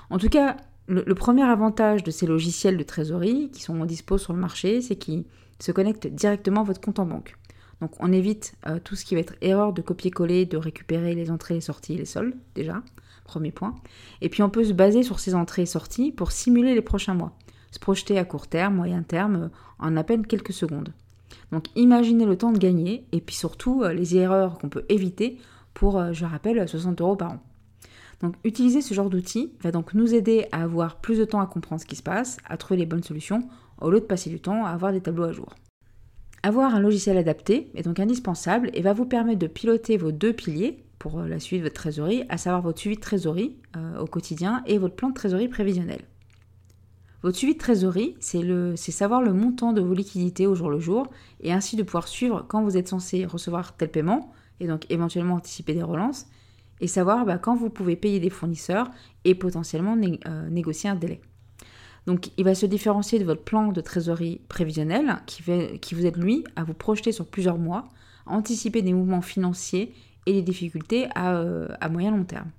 En 0.08 0.19
tout 0.19 0.28
cas, 0.28 0.56
le, 0.90 1.14
premier 1.14 1.44
avantage 1.44 2.02
de 2.02 2.10
ces 2.10 2.26
logiciels 2.26 2.76
de 2.76 2.82
trésorerie 2.82 3.50
qui 3.52 3.62
sont 3.62 3.84
dispo 3.84 4.19
sur 4.19 4.32
le 4.32 4.40
marché, 4.40 4.82
c'est 4.82 4.96
qu'ils 4.96 5.25
se 5.60 5.72
connecte 5.72 6.08
directement 6.08 6.62
à 6.62 6.64
votre 6.64 6.81
compte 6.81 6.98
en 6.98 7.06
banque. 7.06 7.37
Donc 7.81 7.92
on 8.00 8.12
évite 8.12 8.54
euh, 8.66 8.78
tout 8.82 8.96
ce 8.96 9.04
qui 9.04 9.14
va 9.14 9.20
être 9.20 9.34
erreur 9.40 9.72
de 9.72 9.82
copier-coller, 9.82 10.46
de 10.46 10.56
récupérer 10.56 11.14
les 11.14 11.31
entrées, 11.31 11.54
les 11.54 11.60
sorties, 11.60 11.96
les 11.96 12.04
soldes, 12.04 12.34
déjà, 12.54 12.82
premier 13.25 13.52
point. 13.52 13.76
Et 14.20 14.28
puis 14.28 14.42
on 14.42 14.50
peut 14.50 14.64
se 14.64 14.72
baser 14.72 15.02
sur 15.02 15.20
ces 15.20 15.34
entrées 15.34 15.62
et 15.62 15.66
sorties 15.66 16.12
pour 16.12 16.32
simuler 16.32 16.75
les 16.75 16.82
prochains 16.82 17.14
mois, 17.14 17.32
se 17.70 17.78
projeter 17.78 18.19
à 18.19 18.25
court 18.25 18.48
terme, 18.48 18.75
moyen 18.75 19.02
terme, 19.02 19.36
euh, 19.36 19.48
en 19.78 19.96
à 19.96 20.04
peine 20.04 20.26
quelques 20.26 20.52
secondes. 20.52 20.93
Donc 21.52 21.66
imaginez 21.76 22.26
le 22.26 22.36
temps 22.36 22.52
de 22.52 22.58
gagner 22.58 23.06
et 23.12 23.20
puis 23.20 23.36
surtout 23.36 23.82
euh, 23.82 23.93
les 23.93 24.16
erreurs 24.16 24.58
qu'on 24.58 24.69
peut 24.69 24.84
éviter 24.88 25.38
pour, 25.72 26.12
je 26.12 26.25
rappelle, 26.25 26.69
60 26.69 27.00
euros 27.00 27.14
par 27.14 27.32
an. 27.32 27.43
Donc 28.20 28.34
utiliser 28.44 28.82
ce 28.82 28.94
genre 28.94 29.08
d'outil 29.08 29.52
va 29.62 29.70
donc 29.70 29.94
nous 29.94 30.14
aider 30.14 30.46
à 30.52 30.62
avoir 30.62 31.00
plus 31.00 31.19
de 31.19 31.25
temps 31.25 31.40
à 31.40 31.46
comprendre 31.46 31.81
ce 31.81 31.87
qui 31.87 31.96
se 31.96 32.02
passe, 32.02 32.37
à 32.46 32.56
trouver 32.56 32.78
les 32.78 32.87
bonnes 32.87 33.02
solutions, 33.02 33.49
au 33.81 33.90
lieu 33.90 34.00
de 34.00 34.05
passer 34.05 34.28
du 34.31 34.40
temps 34.40 34.67
à 34.67 34.70
avoir 34.70 34.93
des 34.93 35.00
tableaux 35.00 35.25
à 35.25 35.32
jour. 35.32 35.55
Avoir 36.43 36.75
un 36.75 36.81
logiciel 36.81 37.17
adapté 37.17 37.70
est 37.75 37.82
donc 37.82 38.00
indispensable 38.00 38.70
et 38.72 38.82
va 38.82 38.93
vous 38.93 39.05
permettre 39.05 39.38
de 39.38 39.46
piloter 39.46 39.96
vos 39.96 40.12
deux 40.12 40.32
piliers 40.32 40.84
pour 40.99 41.19
euh, 41.19 41.28
la 41.28 41.38
suite 41.38 41.61
de 41.61 41.64
votre 41.64 41.75
trésorerie, 41.75 42.25
à 42.28 42.38
savoir 42.38 42.62
votre 42.62 42.78
suivi 42.78 42.96
de 42.96 43.00
trésorerie 43.00 43.56
euh, 43.76 43.99
au 44.00 44.06
quotidien 44.06 44.62
et 44.67 44.78
votre 44.78 44.94
plan 44.94 45.11
de 45.11 45.14
trésorerie 45.14 45.49
prévisionnel. 45.49 46.00
Votre 47.22 47.37
suivi 47.37 47.52
de 47.52 47.58
trésorerie, 47.58 48.17
c'est 48.20 48.76
savoir 48.76 49.20
le 49.20 49.34
montant 49.34 49.75
de 49.75 49.82
vos 49.82 49.93
liquidités 49.93 50.46
au 50.46 50.55
jour 50.55 50.70
le 50.70 50.81
jour 50.81 51.06
et 51.40 51.52
ainsi 51.52 51.76
de 51.76 51.82
pouvoir 51.82 52.08
suivre 52.08 52.46
quand 52.49 52.62
vous 52.62 52.78
êtes 52.78 52.88
censé 52.88 53.26
recevoir 53.26 53.76
tel 53.76 53.90
paiement 53.90 54.32
et 54.58 54.67
donc 54.67 54.87
éventuellement 54.88 55.34
anticiper 55.34 55.75
des 55.75 55.82
relances 55.82 56.26
et 56.81 56.87
savoir 56.87 57.25
bah, 57.25 57.38
quand 57.38 57.55
vous 57.55 57.71
pouvez 57.71 57.97
payer 57.97 58.21
des 58.21 58.31
fournisseurs 58.31 58.91
et 59.25 59.35
potentiellement 59.35 59.97
euh, 60.27 60.49
négocier 60.50 60.91
un 60.91 60.94
délai. 60.94 61.21
Donc 62.06 62.31
il 62.37 62.44
va 62.44 62.55
se 62.55 62.67
différencier 62.67 63.19
de 63.19 63.25
votre 63.25 63.43
plan 63.43 63.73
de 63.73 63.81
trésorerie 63.81 64.41
prévisionnel 64.49 65.19
qui, 65.27 65.43
vous 65.43 66.06
aide 66.06 66.17
lui 66.17 66.44
à 66.56 66.65
vous 66.65 66.75
projeter 66.75 67.12
sur 67.12 67.27
plusieurs 67.27 67.59
mois, 67.59 67.88
anticiper 68.27 68.82
des 68.82 68.94
mouvements 68.94 69.21
financiers 69.21 69.94
et 70.27 70.32
des 70.32 70.43
difficultés 70.43 71.09
à, 71.15 71.35
euh, 71.37 71.69
à 71.81 71.88
moyen 71.88 72.11
long 72.11 72.25
terme. 72.25 72.50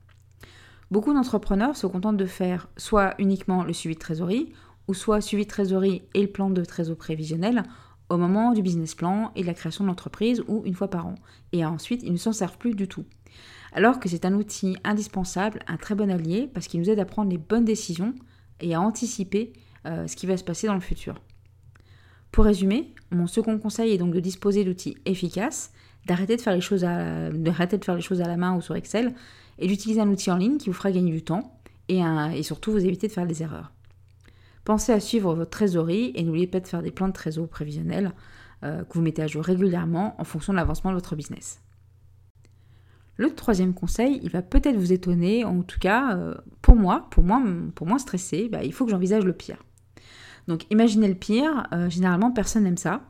Beaucoup 0.92 1.14
d'entrepreneurs 1.14 1.76
se 1.76 1.88
contentent 1.88 2.18
de 2.18 2.26
faire 2.26 2.68
soit 2.78 3.16
uniquement 3.18 3.64
le 3.64 3.74
suivi 3.74 3.96
de 3.96 4.00
trésorerie, 4.00 4.52
ou 4.88 4.94
soit 4.94 5.22
suivi 5.22 5.44
de 5.44 5.50
trésorerie 5.50 6.02
et 6.14 6.22
le 6.22 6.28
plan 6.28 6.50
de 6.50 6.64
trésorerie 6.66 6.98
prévisionnel 6.98 7.64
au 8.10 8.18
moment 8.18 8.52
du 8.52 8.62
business 8.62 8.94
plan 8.94 9.32
et 9.36 9.42
de 9.42 9.48
la 9.48 9.54
création 9.54 9.86
de 9.86 9.90
l'entreprise 9.90 10.44
ou 10.48 10.64
une 10.66 10.74
fois 10.74 10.90
par 10.90 11.08
an. 11.08 11.16
Et 11.54 11.66
ensuite, 11.66 12.04
ils 12.04 12.12
ne 12.12 12.18
s'en 12.18 12.34
servent 12.34 12.58
plus 12.58 12.76
du 12.76 12.90
tout. 12.90 13.06
Alors 13.74 14.00
que 14.00 14.10
c'est 14.10 14.26
un 14.26 14.34
outil 14.34 14.78
indispensable, 14.84 15.60
un 15.68 15.78
très 15.78 15.96
bon 15.96 16.10
allié, 16.12 16.50
parce 16.54 16.68
qu'il 16.68 16.80
nous 16.80 16.90
aide 16.90 17.00
à 17.00 17.06
prendre 17.06 17.32
les 17.32 17.38
bonnes 17.38 17.66
décisions 17.66 18.14
et 18.60 18.76
à 18.76 18.82
anticiper 18.82 19.54
euh, 19.86 20.08
ce 20.08 20.16
qui 20.16 20.26
va 20.26 20.38
se 20.38 20.44
passer 20.44 20.68
dans 20.68 20.74
le 20.74 20.82
futur. 20.82 21.16
Pour 22.32 22.46
résumer, 22.46 22.94
mon 23.12 23.28
second 23.28 23.58
conseil 23.60 23.92
est 23.92 23.98
donc 23.98 24.14
de 24.14 24.20
disposer 24.20 24.64
d'outils 24.64 24.98
efficaces, 25.06 25.72
d'arrêter 26.06 26.36
de, 26.36 26.42
faire 26.42 26.54
les 26.54 26.62
choses 26.62 26.84
à, 26.84 27.30
la 27.30 28.38
main 28.38 28.56
ou 28.56 28.62
sur 28.62 28.76
Excel, 28.76 29.14
et 29.60 29.68
d'utiliser 29.68 30.02
un 30.02 30.10
outil 30.10 30.32
en 30.32 30.38
ligne 30.38 30.58
qui 30.58 30.70
vous 30.70 30.76
fera 30.76 30.92
gagner 30.92 31.12
du 31.12 31.24
temps 31.24 31.60
et, 31.88 32.00
et 32.34 32.44
surtout 32.44 32.72
vous 32.72 32.86
éviter 32.86 33.08
de 33.08 33.12
faire 33.12 33.28
des 33.28 33.44
erreurs. 33.44 33.72
Pensez 34.64 34.92
à 34.92 35.00
suivre 35.00 35.34
votre 35.34 35.50
trésorerie 35.50 36.12
et 36.16 36.24
n'oubliez 36.24 36.48
pas 36.48 36.60
de 36.60 36.68
faire 36.68 36.82
des 36.82 36.92
plans 36.92 37.08
de 37.08 37.14
trésor 37.14 37.48
prévisionnels 37.48 38.12
euh, 38.64 38.84
que 38.84 38.94
vous 38.94 39.02
mettez 39.02 39.24
à 39.24 39.28
jour 39.28 39.44
régulièrement 39.44 40.16
en 40.20 40.24
fonction 40.24 40.54
de 40.54 40.58
l'avancement 40.58 40.92
de 40.92 40.96
votre 40.96 41.16
business. 41.16 41.60
Le 43.18 43.30
troisième 43.34 43.74
conseil, 43.74 44.20
il 44.24 44.30
va 44.30 44.42
peut-être 44.42 44.76
vous 44.76 44.94
étonner, 44.94 45.44
en 45.44 45.62
tout 45.62 45.80
cas, 45.80 46.16
euh, 46.16 46.34
pour 46.62 46.76
moi, 46.76 47.08
pour 47.12 47.24
moi, 47.24 47.42
pour 47.76 47.88
moins 47.88 48.00
stresser, 48.00 48.50
bah, 48.50 48.64
il 48.64 48.74
faut 48.74 48.86
que 48.86 48.92
j'envisage 48.92 49.26
le 49.26 49.34
pire. 49.34 49.64
Donc 50.48 50.66
imaginez 50.72 51.08
le 51.08 51.16
pire, 51.16 51.68
euh, 51.72 51.90
généralement 51.90 52.32
personne 52.32 52.64
n'aime 52.64 52.78
ça, 52.78 53.02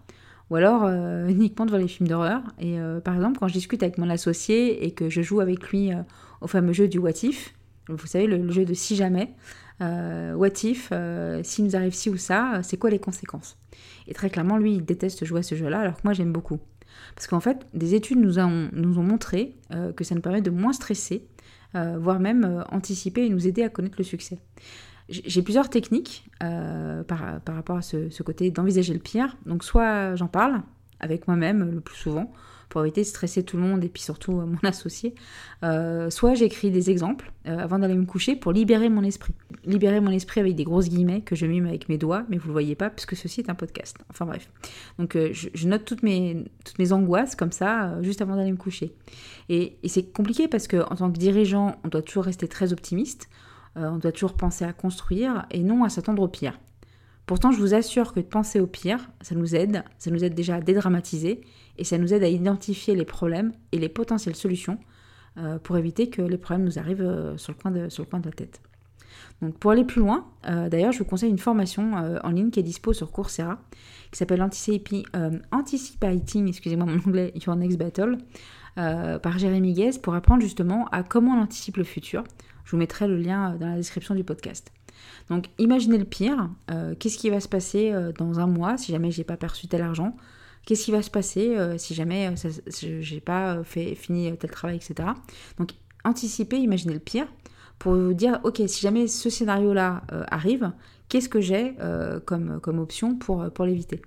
ou 0.50 0.56
alors 0.56 0.84
euh, 0.84 1.28
uniquement 1.30 1.66
devant 1.66 1.78
les 1.78 1.88
films 1.88 2.10
d'horreur. 2.10 2.42
Et 2.60 2.78
par 3.04 3.16
exemple, 3.16 3.40
quand 3.40 3.48
je 3.48 3.54
discute 3.54 3.84
avec 3.84 3.98
mon 3.98 4.10
associé 4.10 4.86
et 4.86 4.92
que 4.92 5.10
je 5.10 5.22
joue 5.22 5.40
avec 5.40 5.70
lui 5.70 5.92
au 6.42 6.48
fameux 6.48 6.74
jeu 6.74 6.88
du 6.88 6.98
What 6.98 7.24
If, 7.24 7.54
vous 7.88 8.08
savez, 8.08 8.28
le, 8.28 8.52
jeu 8.52 8.66
de 8.66 8.74
si 8.74 8.96
jamais, 8.96 9.34
What 9.80 10.64
If, 10.64 10.92
s'il 11.44 11.66
nous 11.66 11.76
arrive 11.76 11.94
ci 11.94 12.10
ou 12.10 12.18
ça, 12.18 12.60
c'est 12.64 12.78
quoi 12.78 12.90
les 12.90 13.00
conséquences? 13.00 13.58
Et 14.08 14.14
très 14.14 14.30
clairement, 14.30 14.58
lui, 14.58 14.76
il 14.76 14.86
déteste 14.86 15.24
jouer 15.26 15.40
à 15.40 15.44
ce 15.44 15.56
jeu-là, 15.56 15.80
alors 15.80 15.96
que 15.96 16.02
moi 16.04 16.14
j'aime 16.14 16.34
beaucoup. 16.34 16.60
Parce 17.16 17.28
qu'en 17.28 17.40
fait, 17.40 17.68
des 17.74 17.96
études 17.96 18.20
nous, 18.20 18.40
ont, 18.40 18.70
montré 18.74 19.56
euh, 19.74 19.92
que 19.92 20.04
ça 20.04 20.16
nous 20.16 20.22
permet 20.22 20.42
de 20.42 20.50
moins 20.50 20.74
stresser, 20.74 21.28
euh, 21.76 21.98
voire 22.00 22.20
même 22.20 22.44
euh, 22.44 22.64
anticiper 22.70 23.26
et 23.26 23.30
nous 23.30 23.48
aider 23.48 23.64
à 23.64 23.70
connaître 23.70 23.96
le 23.98 24.04
succès. 24.04 24.40
J'ai 25.10 25.42
plusieurs 25.42 25.70
techniques 25.70 26.30
par, 26.40 27.42
rapport 27.48 27.76
à 27.76 27.82
ce, 27.82 28.24
côté 28.24 28.50
d'envisager 28.50 28.94
le 28.94 29.00
pire. 29.00 29.36
Donc 29.46 29.66
soit 29.66 30.16
j'en 30.16 30.28
parle 30.28 30.62
avec 31.02 31.28
moi-même 31.28 31.70
le 31.70 31.82
plus 31.82 31.98
souvent 31.98 32.32
pour 32.70 32.82
éviter 32.82 33.02
de 33.02 33.06
stresser 33.06 33.44
tout 33.44 33.58
le 33.58 33.64
monde 33.64 33.84
et 33.84 33.90
puis 33.90 34.02
surtout 34.02 34.32
mon 34.32 34.58
associé. 34.64 35.14
soit 35.62 36.34
j'écris 36.36 36.72
des 36.72 36.90
exemples 36.90 37.34
avant 37.44 37.80
d'aller 37.80 37.96
me 37.96 38.06
coucher 38.06 38.38
pour 38.38 38.54
libérer 38.54 38.88
mon 38.88 39.04
esprit. 39.04 39.34
Libérer 39.66 40.00
mon 40.00 40.12
esprit 40.12 40.40
avec 40.40 40.56
des 40.56 40.64
grosses 40.64 40.88
guillemets 40.88 41.22
que 41.22 41.36
je 41.36 41.46
mime 41.46 41.68
avec 41.68 41.90
mes 41.90 41.98
doigts, 41.98 42.24
mais 42.30 42.38
vous 42.38 42.48
le 42.48 42.54
voyez 42.54 42.76
pas 42.76 42.90
puisque 42.90 43.18
ceci 43.18 43.42
est 43.42 43.50
un 43.50 43.56
podcast. 43.56 43.98
Enfin 44.10 44.26
bref. 44.26 44.50
Donc 44.98 45.18
je, 45.18 45.68
note 45.68 45.84
toutes 45.84 46.02
mes, 46.02 46.46
toutes 46.64 46.80
mes 46.80 46.94
angoisses 46.94 47.36
comme 47.36 47.52
ça 47.52 48.02
juste 48.02 48.22
avant 48.22 48.38
d'aller 48.38 48.52
me 48.52 48.58
coucher. 48.58 48.96
Et, 49.50 49.78
et 49.84 49.90
c'est 49.90 50.14
compliqué 50.14 50.48
parce 50.48 50.68
qu'en 50.70 50.96
tant 50.96 51.12
que 51.12 51.20
dirigeant, 51.20 51.76
on 51.84 51.90
doit 51.90 52.02
toujours 52.02 52.24
rester 52.24 52.48
très 52.48 52.72
optimiste. 52.72 53.28
on 53.76 53.98
doit 53.98 54.14
toujours 54.14 54.34
penser 54.34 54.64
à 54.64 54.72
construire 54.72 55.46
et 55.52 55.62
non 55.62 55.84
à 55.84 55.90
s'attendre 55.90 56.24
au 56.24 56.30
pire. 56.30 56.58
Pourtant, 57.26 57.52
je 57.52 57.60
vous 57.60 57.74
assure 57.74 58.14
que 58.14 58.20
de 58.20 58.26
penser 58.26 58.60
au 58.60 58.68
pire, 58.68 59.10
ça 59.22 59.36
nous 59.36 59.56
aide, 59.56 59.84
ça 59.98 60.12
nous 60.12 60.24
aide 60.24 60.34
déjà 60.34 60.56
à 60.56 60.62
dédramatiser 60.62 61.42
et 61.78 61.84
ça 61.84 61.98
nous 61.98 62.14
aide 62.14 62.24
à 62.24 62.28
identifier 62.28 62.96
les 62.96 63.06
problèmes 63.06 63.54
et 63.72 63.80
les 63.80 63.90
potentielles 63.90 64.36
solutions 64.36 64.78
euh, 65.38 65.60
pour 65.60 65.78
éviter 65.78 66.10
que 66.10 66.22
les 66.22 66.38
problèmes 66.38 66.66
nous 66.66 66.78
arrivent 66.78 67.02
euh, 67.02 67.38
sur, 67.38 67.54
le 67.54 67.58
coin 67.58 67.72
de, 67.72 68.26
la 68.26 68.32
tête. 68.32 68.62
Donc 69.42 69.58
pour 69.58 69.72
aller 69.72 69.86
plus 69.86 70.02
loin, 70.02 70.26
euh, 70.48 70.68
d'ailleurs, 70.68 70.92
je 70.92 71.00
vous 71.00 71.06
conseille 71.06 71.30
une 71.30 71.38
formation 71.38 71.94
en 72.22 72.30
ligne 72.30 72.52
qui 72.52 72.60
est 72.60 72.64
dispo 72.64 72.94
sur 72.94 73.12
Coursera, 73.12 73.60
qui 74.12 74.18
s'appelle 74.18 74.42
Anticipating, 74.42 76.50
excusez-moi 76.50 76.86
mon 76.86 77.00
anglais, 77.00 77.34
Your 77.46 77.56
Next 77.56 77.78
Battle, 77.78 78.18
par 78.76 79.40
Jérémy 79.40 79.74
Guez, 79.74 80.00
pour 80.02 80.16
apprendre 80.16 80.42
justement 80.42 80.88
à 80.92 81.04
comment 81.04 81.32
on 81.32 81.42
anticipe 81.42 81.78
le 81.78 81.84
futur. 81.84 82.24
Je 82.66 82.72
vous 82.72 82.78
mettrai 82.78 83.08
le 83.08 83.18
lien 83.18 83.56
dans 83.56 83.68
la 83.68 83.76
description 83.76 84.16
du 84.16 84.24
podcast. 84.24 84.72
Donc 85.30 85.46
imaginez 85.58 85.98
le 85.98 86.06
pire, 86.06 86.50
euh, 86.70 86.94
qu'est-ce 87.00 87.18
qui 87.18 87.30
va 87.30 87.40
se 87.40 87.48
passer 87.48 87.92
euh, 87.92 88.12
dans 88.12 88.40
un 88.40 88.48
mois 88.48 88.78
si 88.78 88.92
jamais 88.92 89.12
j'ai 89.12 89.24
pas 89.24 89.38
perçu 89.38 89.68
tel 89.68 89.82
argent? 89.82 90.16
Qu'est-ce 90.66 90.86
qui 90.86 90.92
va 90.92 91.02
se 91.02 91.10
passer 91.10 91.58
euh, 91.58 91.78
si 91.78 91.96
jamais 91.96 92.34
j'ai 92.68 93.20
pas 93.22 93.64
fait, 93.64 93.96
fini 93.96 94.36
tel 94.38 94.52
travail, 94.52 94.76
etc. 94.76 95.10
Donc 95.58 95.72
anticipez, 96.04 96.58
imaginez 96.58 96.94
le 96.94 97.00
pire 97.00 97.28
pour 97.80 97.96
vous 97.96 98.14
dire, 98.14 98.40
ok, 98.44 98.62
si 98.68 98.82
jamais 98.82 99.08
ce 99.08 99.30
scénario-là 99.30 100.04
arrive, 100.30 100.72
qu'est-ce 101.10 101.30
que 101.30 101.42
j'ai 101.42 101.76
comme, 102.26 102.62
option 102.78 103.16
pour, 103.16 103.50
pour 103.52 103.66
l'éviter? 103.66 104.04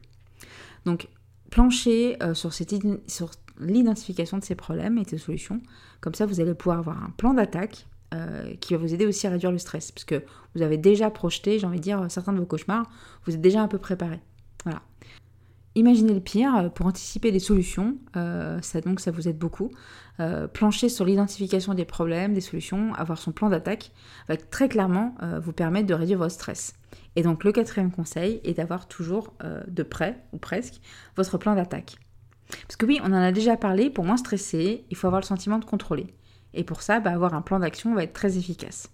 Donc 0.84 1.08
planchez 1.50 2.16
sur, 2.34 2.52
sur 2.52 3.30
l'identification 3.58 4.38
de 4.38 4.44
ces 4.44 4.54
problèmes 4.54 4.98
et 4.98 5.02
de 5.02 5.08
ces 5.08 5.18
solutions. 5.18 5.60
Comme 6.00 6.14
ça, 6.14 6.26
vous 6.26 6.40
allez 6.40 6.54
pouvoir 6.54 6.78
avoir 6.78 7.02
un 7.02 7.10
plan 7.16 7.34
d'attaque 7.34 7.86
euh, 8.14 8.54
qui 8.60 8.74
va 8.74 8.78
vous 8.78 8.94
aider 8.94 9.06
aussi 9.06 9.26
à 9.26 9.30
réduire 9.30 9.50
le 9.50 9.58
stress. 9.58 9.90
Parce 9.90 10.04
que 10.04 10.22
vous 10.54 10.62
avez 10.62 10.78
déjà 10.78 11.10
projeté, 11.10 11.58
j'ai 11.58 11.66
envie 11.66 11.78
de 11.78 11.82
dire, 11.82 12.04
certains 12.08 12.32
de 12.32 12.38
vos 12.38 12.46
cauchemars, 12.46 12.88
vous 13.26 13.34
êtes 13.34 13.40
déjà 13.40 13.60
un 13.60 13.68
peu 13.68 13.78
préparé. 13.78 14.20
Voilà. 14.64 14.82
Imaginez 15.74 16.14
le 16.14 16.20
pire 16.20 16.54
euh, 16.56 16.68
pour 16.68 16.86
anticiper 16.86 17.32
des 17.32 17.40
solutions, 17.40 17.96
euh, 18.16 18.60
ça, 18.62 18.80
donc 18.80 19.00
ça 19.00 19.10
vous 19.10 19.28
aide 19.28 19.38
beaucoup. 19.38 19.70
plancher 20.52 20.88
sur 20.88 21.04
l'identification 21.04 21.74
des 21.74 21.84
problèmes, 21.84 22.34
des 22.34 22.40
solutions, 22.40 22.94
avoir 22.94 23.18
son 23.18 23.32
plan 23.32 23.48
d'attaque, 23.48 23.90
va 24.28 24.36
très 24.36 24.68
clairement 24.68 25.16
vous 25.42 25.52
permettre 25.52 25.88
de 25.88 25.94
réduire 25.94 26.18
votre 26.18 26.34
stress. 26.34 26.74
Et 27.16 27.22
donc 27.22 27.42
le 27.42 27.50
quatrième 27.50 27.90
conseil 27.90 28.40
est 28.44 28.54
d'avoir 28.54 28.86
toujours 28.86 29.34
de 29.66 29.82
près, 29.82 30.22
ou 30.32 30.38
presque, 30.38 30.80
votre 31.16 31.36
plan 31.36 31.56
d'attaque. 31.56 31.96
Parce 32.68 32.76
que 32.76 32.86
oui, 32.86 33.00
on 33.02 33.06
en 33.06 33.14
a 33.14 33.32
déjà 33.32 33.56
parlé, 33.56 33.90
pour 33.90 34.04
moins 34.04 34.16
stresser, 34.16 34.84
il 34.88 34.96
faut 34.96 35.08
avoir 35.08 35.20
le 35.20 35.26
sentiment 35.26 35.58
de 35.58 35.64
contrôler. 35.64 36.06
Et 36.54 36.64
pour 36.64 36.82
ça, 36.82 37.00
bah, 37.00 37.10
avoir 37.10 37.34
un 37.34 37.42
plan 37.42 37.58
d'action 37.58 37.94
va 37.94 38.04
être 38.04 38.12
très 38.12 38.38
efficace. 38.38 38.90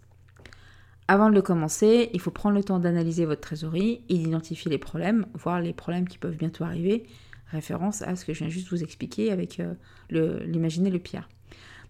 Avant 1.09 1.29
de 1.29 1.35
le 1.35 1.43
commencer, 1.43 2.09
il 2.15 2.21
faut 2.21 2.31
prendre 2.31 2.55
le 2.55 2.63
temps 2.63 2.79
d'analyser 2.79 3.25
votre 3.25 3.41
trésorerie 3.41 4.03
et 4.09 4.15
d'identifier 4.17 4.71
les 4.71 4.79
problèmes, 4.79 5.27
voir 5.35 5.61
les 5.61 5.73
problèmes 5.73 6.07
qui 6.07 6.19
peuvent 6.19 6.37
bientôt 6.37 6.63
arriver, 6.63 7.05
référence 7.51 8.03
à 8.03 8.15
ce 8.15 8.25
que 8.25 8.33
je 8.33 8.39
viens 8.39 8.49
juste 8.49 8.69
vous 8.69 8.85
expliquer 8.85 9.33
avec 9.33 9.59
euh, 9.59 9.75
l'imaginer 10.47 10.89
le, 10.89 11.01
pire. 11.01 11.29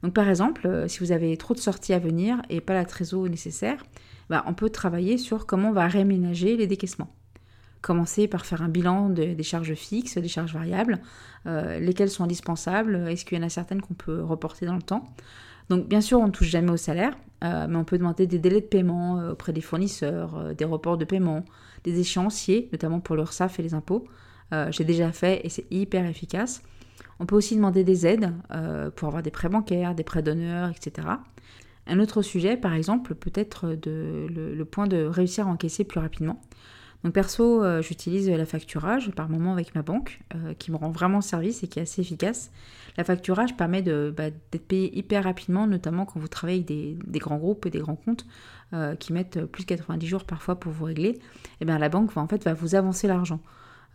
Donc 0.02 0.14
par 0.14 0.26
exemple, 0.26 0.66
euh, 0.66 0.88
si 0.88 1.00
vous 1.00 1.12
avez 1.12 1.36
trop 1.36 1.52
de 1.52 1.58
sorties 1.58 1.92
à 1.92 1.98
venir 1.98 2.40
et 2.48 2.62
pas 2.62 2.72
la 2.72 2.86
trésorerie 2.86 3.28
nécessaire, 3.28 3.84
bah, 4.30 4.42
on 4.46 4.54
peut 4.54 4.70
travailler 4.70 5.18
sur 5.18 5.44
comment 5.44 5.68
on 5.68 5.72
va 5.72 5.86
réaménager 5.86 6.56
les 6.56 6.66
décaissements. 6.66 7.14
Commencer 7.82 8.26
par 8.26 8.46
faire 8.46 8.62
un 8.62 8.68
bilan 8.68 9.10
des 9.10 9.42
charges 9.42 9.74
fixes, 9.74 10.16
des 10.16 10.28
charges 10.28 10.54
variables, 10.54 10.98
euh, 11.46 11.78
lesquelles 11.78 12.10
sont 12.10 12.24
indispensables, 12.24 13.06
est-ce 13.08 13.26
qu'il 13.26 13.38
y 13.38 13.40
en 13.42 13.44
a 13.44 13.50
certaines 13.50 13.82
qu'on 13.82 13.94
peut 13.94 14.22
reporter 14.22 14.66
dans 14.66 14.76
le 14.76 14.82
temps? 14.82 15.14
Donc 15.70 15.86
bien 15.86 16.00
sûr, 16.00 16.18
on 16.18 16.26
ne 16.26 16.32
touche 16.32 16.48
jamais 16.48 16.72
au 16.72 16.76
salaire, 16.76 17.16
euh, 17.44 17.66
mais 17.68 17.76
on 17.76 17.84
peut 17.84 17.96
demander 17.96 18.26
des 18.26 18.40
délais 18.40 18.60
de 18.60 18.66
paiement 18.66 19.18
euh, 19.18 19.32
auprès 19.32 19.52
des 19.52 19.60
fournisseurs, 19.60 20.36
euh, 20.36 20.52
des 20.52 20.64
reports 20.64 20.98
de 20.98 21.04
paiement, 21.04 21.44
des 21.84 22.00
échéanciers, 22.00 22.68
notamment 22.72 22.98
pour 22.98 23.14
l'URSSAF 23.14 23.60
et 23.60 23.62
les 23.62 23.72
impôts. 23.72 24.04
J'ai 24.70 24.82
déjà 24.82 25.12
fait 25.12 25.46
et 25.46 25.48
c'est 25.48 25.64
hyper 25.70 26.04
efficace. 26.06 26.64
On 27.20 27.26
peut 27.26 27.36
aussi 27.36 27.54
demander 27.54 27.84
des 27.84 28.04
aides 28.04 28.32
pour 28.96 29.06
avoir 29.06 29.22
des 29.22 29.30
prêts 29.30 29.48
bancaires, 29.48 29.94
des 29.94 30.02
prêts 30.02 30.24
d'honneur, 30.24 30.70
etc. 30.70 31.06
Un 31.86 32.00
autre 32.00 32.20
sujet, 32.22 32.56
par 32.56 32.74
exemple, 32.74 33.14
peut 33.14 33.30
être 33.36 33.76
le, 33.86 34.64
point 34.64 34.88
de 34.88 35.04
réussir 35.04 35.46
à 35.46 35.50
encaisser 35.52 35.84
plus 35.84 36.00
rapidement. 36.00 36.40
Donc 37.02 37.14
perso, 37.14 37.64
euh, 37.64 37.80
j'utilise 37.80 38.28
la 38.28 38.44
facturage 38.44 39.10
par 39.12 39.28
moment 39.28 39.52
avec 39.52 39.74
ma 39.74 39.82
banque, 39.82 40.20
euh, 40.34 40.52
qui 40.54 40.70
me 40.70 40.76
rend 40.76 40.90
vraiment 40.90 41.20
service 41.20 41.62
et 41.62 41.68
qui 41.68 41.78
est 41.78 41.82
assez 41.82 42.02
efficace. 42.02 42.50
La 42.98 43.04
facturage 43.04 43.56
permet 43.56 43.82
bah, 43.82 44.30
d'être 44.30 44.66
payé 44.66 44.96
hyper 44.96 45.24
rapidement, 45.24 45.66
notamment 45.66 46.04
quand 46.04 46.20
vous 46.20 46.28
travaillez 46.28 46.58
avec 46.58 47.10
des, 47.10 47.18
grands 47.18 47.38
groupes 47.38 47.64
et 47.64 47.70
des 47.70 47.78
grands 47.78 47.96
comptes 47.96 48.26
euh, 48.74 48.96
qui 48.96 49.12
mettent 49.12 49.44
plus 49.46 49.64
de 49.64 49.68
90 49.68 50.06
jours 50.06 50.24
parfois 50.24 50.56
pour 50.56 50.72
vous 50.72 50.84
régler. 50.84 51.10
Et 51.10 51.18
eh 51.62 51.64
bien 51.64 51.78
la 51.78 51.88
banque 51.88 52.12
va 52.12 52.20
en 52.20 52.28
fait 52.28 52.48
vous 52.48 52.74
avancer 52.74 53.06
l'argent. 53.06 53.40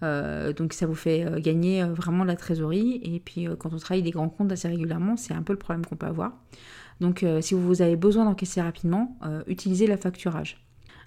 donc 0.01 0.73
ça 0.73 0.85
vous 0.85 0.95
fait 0.95 1.41
gagner 1.41 1.83
vraiment 1.83 2.23
de 2.23 2.29
la 2.29 2.35
trésorerie. 2.35 3.01
Et 3.03 3.19
puis 3.19 3.47
quand 3.59 3.73
on 3.73 3.77
travaille 3.77 4.03
des 4.03 4.11
grands 4.11 4.29
comptes 4.29 4.51
assez 4.51 4.67
régulièrement, 4.67 5.17
c'est 5.17 5.33
un 5.33 5.43
peu 5.43 5.53
le 5.53 5.59
problème 5.59 5.85
qu'on 5.85 5.95
peut 5.95 6.07
avoir. 6.07 6.31
Donc 7.01 7.25
si 7.41 7.53
vous 7.53 7.81
avez 7.81 7.95
besoin 7.95 8.25
d'encaisser 8.25 8.61
rapidement, 8.61 9.17
utilisez 9.47 9.87
la 9.87 9.97
facturage. 9.97 10.64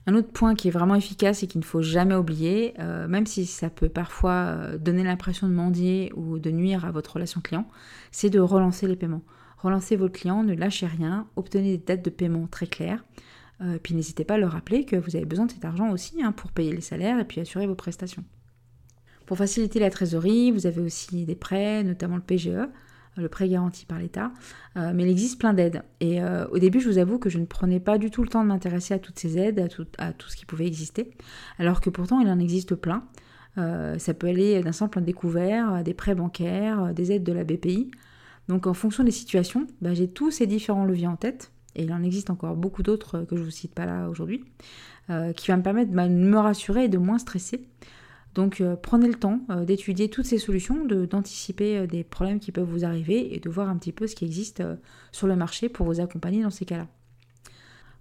Un 0.08 0.14
autre 0.14 0.32
point 0.32 0.54
qui 0.54 0.68
est 0.68 0.70
vraiment 0.70 0.94
efficace 0.94 1.42
et 1.42 1.46
qu'il 1.46 1.60
ne 1.60 1.66
faut 1.66 1.82
jamais 1.82 2.14
oublier, 2.14 2.72
euh, 2.78 3.06
même 3.08 3.26
si 3.26 3.44
ça 3.44 3.68
peut 3.68 3.90
parfois 3.90 4.32
euh, 4.32 4.78
donner 4.78 5.04
l'impression 5.04 5.46
de 5.46 5.52
mendier 5.52 6.10
ou 6.16 6.38
de 6.38 6.50
nuire 6.50 6.86
à 6.86 6.90
votre 6.90 7.12
relation 7.12 7.42
client, 7.42 7.68
c'est 8.10 8.30
de 8.30 8.40
relancer 8.40 8.86
les 8.86 8.96
paiements. 8.96 9.20
Relancez 9.58 9.96
votre 9.96 10.18
client, 10.18 10.44
ne 10.44 10.54
lâchez 10.54 10.86
rien, 10.86 11.26
obtenez 11.36 11.76
des 11.76 11.84
dates 11.84 12.02
de 12.02 12.08
paiement 12.08 12.46
très 12.46 12.66
claires. 12.66 13.04
Euh, 13.60 13.78
puis 13.82 13.94
n'hésitez 13.94 14.24
pas 14.24 14.36
à 14.36 14.38
leur 14.38 14.52
rappeler 14.52 14.86
que 14.86 14.96
vous 14.96 15.14
avez 15.14 15.26
besoin 15.26 15.44
de 15.44 15.52
cet 15.52 15.66
argent 15.66 15.90
aussi 15.90 16.22
hein, 16.22 16.32
pour 16.32 16.52
payer 16.52 16.72
les 16.72 16.80
salaires 16.80 17.18
et 17.18 17.26
puis 17.26 17.42
assurer 17.42 17.66
vos 17.66 17.74
prestations. 17.74 18.24
Pour 19.26 19.36
faciliter 19.36 19.78
la 19.78 19.90
trésorerie, 19.90 20.52
vous 20.52 20.66
avez 20.66 20.80
aussi 20.80 21.26
des 21.26 21.34
prêts, 21.34 21.84
notamment 21.84 22.16
le 22.16 22.22
PGE 22.22 22.66
le 23.18 23.28
prêt 23.28 23.48
garanti 23.48 23.84
par 23.84 23.98
l'État, 23.98 24.32
euh, 24.76 24.92
mais 24.94 25.04
il 25.04 25.10
existe 25.10 25.38
plein 25.38 25.52
d'aides. 25.52 25.82
Et 26.00 26.22
euh, 26.22 26.46
au 26.48 26.58
début, 26.58 26.80
je 26.80 26.88
vous 26.88 26.98
avoue 26.98 27.18
que 27.18 27.28
je 27.28 27.38
ne 27.38 27.44
prenais 27.44 27.80
pas 27.80 27.98
du 27.98 28.10
tout 28.10 28.22
le 28.22 28.28
temps 28.28 28.42
de 28.42 28.48
m'intéresser 28.48 28.94
à 28.94 28.98
toutes 28.98 29.18
ces 29.18 29.38
aides, 29.38 29.68
à 29.98 30.12
tout, 30.12 30.28
ce 30.28 30.36
qui 30.36 30.46
pouvait 30.46 30.66
exister, 30.66 31.10
alors 31.58 31.80
que 31.80 31.90
pourtant 31.90 32.20
il 32.20 32.28
en 32.28 32.38
existe 32.38 32.74
plein. 32.74 33.04
Euh, 33.56 33.98
ça 33.98 34.14
peut 34.14 34.28
aller 34.28 34.62
d'un 34.62 34.72
simple 34.72 35.00
découvert, 35.00 35.82
des 35.82 35.94
prêts 35.94 36.14
bancaires, 36.14 36.94
des 36.94 37.12
aides 37.12 37.24
de 37.24 37.32
la 37.32 37.44
BPI. 37.44 37.90
Donc 38.48 38.66
en 38.66 38.74
fonction 38.74 39.04
des 39.04 39.10
situations, 39.10 39.66
bah, 39.82 39.94
j'ai 39.94 40.08
tous 40.08 40.30
ces 40.30 40.46
différents 40.46 40.84
leviers 40.84 41.08
en 41.08 41.16
tête, 41.16 41.50
et 41.74 41.82
il 41.82 41.92
en 41.92 42.02
existe 42.02 42.30
encore 42.30 42.56
beaucoup 42.56 42.82
d'autres 42.82 43.22
que 43.22 43.36
je 43.36 43.40
ne 43.40 43.44
vous 43.44 43.50
cite 43.50 43.74
pas 43.74 43.86
là 43.86 44.08
aujourd'hui, 44.08 44.44
qui 45.36 45.50
va 45.50 45.56
me 45.56 45.62
permettre 45.62 45.90
bah, 45.92 46.06
de 46.06 46.12
me 46.12 46.38
rassurer 46.38 46.84
et 46.84 46.88
de 46.88 46.98
moins 46.98 47.18
stresser. 47.18 47.66
Donc 48.34 48.60
euh, 48.60 48.76
prenez 48.80 49.08
le 49.08 49.14
temps 49.14 49.40
euh, 49.50 49.64
d'étudier 49.64 50.10
toutes 50.10 50.26
ces 50.26 50.38
solutions, 50.38 50.84
d'anticiper 50.84 51.78
euh, 51.78 51.86
des 51.86 52.04
problèmes 52.04 52.40
qui 52.40 52.52
peuvent 52.52 52.68
vous 52.68 52.84
arriver 52.84 53.34
et 53.34 53.40
de 53.40 53.50
voir 53.50 53.68
un 53.68 53.76
petit 53.76 53.92
peu 53.92 54.06
ce 54.06 54.14
qui 54.14 54.24
existe 54.24 54.62
sur 55.12 55.26
le 55.26 55.36
marché 55.36 55.68
pour 55.68 55.86
vous 55.86 56.00
accompagner 56.00 56.42
dans 56.42 56.50
ces 56.50 56.64
cas-là. 56.64 56.86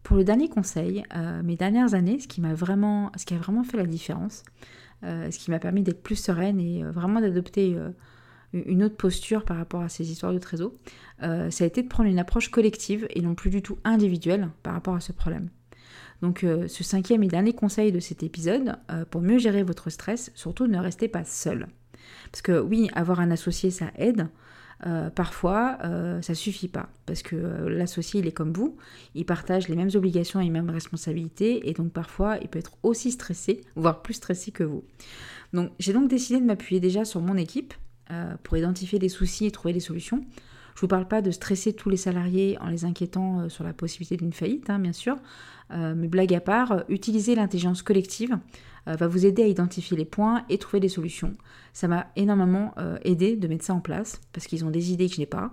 Pour 0.04 0.16
le 0.16 0.24
dernier 0.24 0.48
conseil, 0.48 1.04
mes 1.44 1.58
dernières 1.58 1.94
années, 1.94 2.18
ce 2.18 2.30
qui 2.30 2.40
a 2.46 2.54
vraiment 2.54 3.12
fait 3.66 3.76
la 3.76 3.86
différence, 3.86 4.44
ce 5.02 5.38
qui 5.38 5.52
m'a 5.52 5.60
permis 5.60 5.82
d'être 5.82 6.02
plus 6.02 6.16
sereine 6.16 6.62
et 6.62 6.82
vraiment 6.84 7.20
d'adopter 7.20 7.78
une 8.54 8.84
autre 8.86 8.96
posture 8.96 9.44
par 9.44 9.58
rapport 9.58 9.82
à 9.82 9.90
ces 9.90 10.10
histoires 10.10 10.32
de 10.32 10.40
trésor, 10.40 10.72
ça 11.20 11.64
a 11.64 11.68
été 11.68 11.84
de 11.84 11.90
prendre 11.90 12.10
une 12.10 12.20
approche 12.20 12.50
collective 12.50 13.06
et 13.10 13.20
non 13.20 13.36
plus 13.36 13.50
du 13.50 13.62
tout 13.62 13.80
individuelle 13.84 14.48
par 14.64 14.72
rapport 14.72 14.96
à 14.96 15.02
ce 15.02 15.12
problème. 15.12 15.50
Donc 16.22 16.44
euh, 16.44 16.68
ce 16.68 16.84
cinquième 16.84 17.24
et 17.24 17.28
dernier 17.28 17.54
conseil 17.54 17.92
de 17.92 18.00
cet 18.00 18.24
épisode, 18.24 18.76
euh, 18.92 19.06
pour 19.06 19.22
mieux 19.22 19.38
gérer 19.38 19.64
votre 19.64 19.90
stress, 19.90 20.32
surtout 20.36 20.68
ne 20.68 20.80
restez 20.80 21.08
pas 21.08 21.24
seul. 21.24 21.68
Parce 22.32 22.42
que 22.42 22.60
oui, 22.60 22.90
avoir 22.94 23.20
un 23.20 23.32
associé, 23.32 23.72
ça 23.72 23.92
aide. 23.98 24.28
Euh, 24.86 25.10
parfois, 25.10 25.80
ça 26.22 26.36
suffit 26.36 26.68
pas 26.68 26.90
parce 27.08 27.24
que 27.24 27.36
l'associé, 27.36 28.20
il 28.20 28.28
est 28.28 28.32
comme 28.32 28.54
vous, 28.54 28.78
il 29.16 29.26
partage 29.26 29.68
les 29.70 29.76
mêmes 29.76 29.90
obligations 29.96 30.40
et 30.40 30.44
les 30.44 30.52
mêmes 30.52 30.70
responsabilités, 30.70 31.68
et 31.68 31.74
donc 31.74 31.92
parfois, 31.92 32.38
il 32.42 32.48
peut 32.48 32.60
être 32.60 32.78
aussi 32.84 33.12
stressé, 33.12 33.62
voire 33.76 34.04
plus 34.04 34.14
stressé 34.14 34.52
que 34.52 34.64
vous. 34.64 34.84
Donc, 35.52 35.72
j'ai 35.80 35.94
donc 35.94 36.10
décidé 36.10 36.40
de 36.40 36.46
m'appuyer 36.46 36.80
déjà 36.80 37.06
sur 37.06 37.22
mon 37.22 37.38
équipe 37.38 37.74
pour 38.44 38.56
identifier 38.56 39.00
des 39.00 39.10
soucis 39.10 39.48
et 39.48 39.52
trouver 39.52 39.74
des 39.74 39.80
solutions. 39.80 40.24
Je 40.78 40.82
ne 40.82 40.84
vous 40.84 40.90
parle 40.90 41.08
pas 41.08 41.24
de 41.24 41.32
stresser 41.32 41.74
tous 41.74 41.90
les 41.90 41.98
salariés 41.98 42.56
en 42.62 42.68
les 42.68 42.86
inquiétant 42.86 43.50
sur 43.50 43.64
la 43.64 43.74
possibilité 43.74 44.16
d'une 44.16 44.32
faillite, 44.32 44.70
hein, 44.70 44.78
bien 44.78 44.94
sûr, 44.94 45.16
euh, 45.72 45.96
mais 45.98 46.08
blague 46.08 46.36
à 46.36 46.40
part, 46.40 46.72
euh, 46.72 46.82
utilisez 46.88 47.34
l'intelligence 47.34 47.82
collective 47.82 48.38
va 48.86 49.08
vous 49.08 49.26
aider 49.26 49.44
à 49.44 49.48
identifier 49.48 49.98
les 49.98 50.06
points 50.06 50.46
et 50.48 50.58
trouver 50.60 50.80
des 50.80 50.88
solutions. 50.88 51.34
Ça 51.74 51.90
m'a 51.90 52.08
énormément 52.16 52.74
aidé 53.04 53.36
de 53.36 53.46
mettre 53.50 53.66
ça 53.66 53.74
en 53.74 53.82
place 53.82 54.22
parce 54.32 54.48
qu'ils 54.48 54.64
ont 54.64 54.70
des 54.70 54.94
idées 54.94 55.10
que 55.10 55.16
je 55.16 55.20
n'ai 55.20 55.26
pas. 55.26 55.52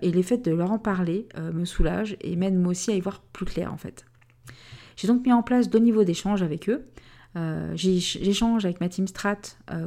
et 0.00 0.10
les 0.10 0.22
fait 0.22 0.38
de 0.38 0.52
leur 0.52 0.72
en 0.72 0.78
parler 0.78 1.28
me 1.36 1.66
soulage 1.66 2.16
et 2.22 2.34
m'aide 2.34 2.58
moi 2.58 2.70
aussi 2.70 2.90
à 2.90 2.94
y 2.94 3.00
voir 3.00 3.20
plus 3.20 3.44
clair 3.44 3.74
en 3.74 3.76
fait. 3.76 4.06
J'ai 4.96 5.06
donc 5.06 5.26
mis 5.26 5.34
en 5.34 5.42
place 5.42 5.68
deux 5.68 5.80
niveaux 5.80 6.04
d'échange 6.04 6.42
avec 6.42 6.70
eux. 6.70 6.86
J'échange 7.74 8.64
avec 8.64 8.80
ma 8.80 8.88
team 8.88 9.06
strat 9.06 9.36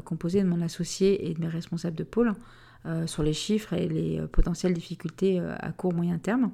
composée 0.05 0.43
de 0.43 0.47
mon 0.47 0.61
associé 0.61 1.27
et 1.27 1.33
de 1.33 1.41
mes 1.41 1.47
responsables 1.47 1.95
de 1.95 2.03
pôle 2.03 2.35
sur 3.05 3.23
les 3.23 3.33
chiffres 3.33 3.73
et 3.73 3.87
les 3.87 4.21
potentielles 4.31 4.73
difficultés 4.73 5.39
à 5.39 5.71
court 5.71 5.93
moyen 5.93 6.17
terme. 6.17 6.51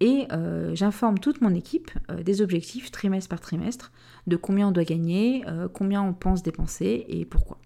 Et 0.00 0.26
euh, 0.32 0.74
j'informe 0.74 1.18
toute 1.18 1.40
mon 1.40 1.54
équipe 1.54 1.90
euh, 2.10 2.22
des 2.22 2.42
objectifs 2.42 2.90
trimestre 2.90 3.28
par 3.28 3.40
trimestre, 3.40 3.92
de 4.26 4.36
combien 4.36 4.68
on 4.68 4.72
doit 4.72 4.84
gagner, 4.84 5.44
euh, 5.46 5.68
combien 5.72 6.02
on 6.02 6.12
pense 6.12 6.42
dépenser 6.42 7.06
et 7.08 7.24
pourquoi. 7.24 7.58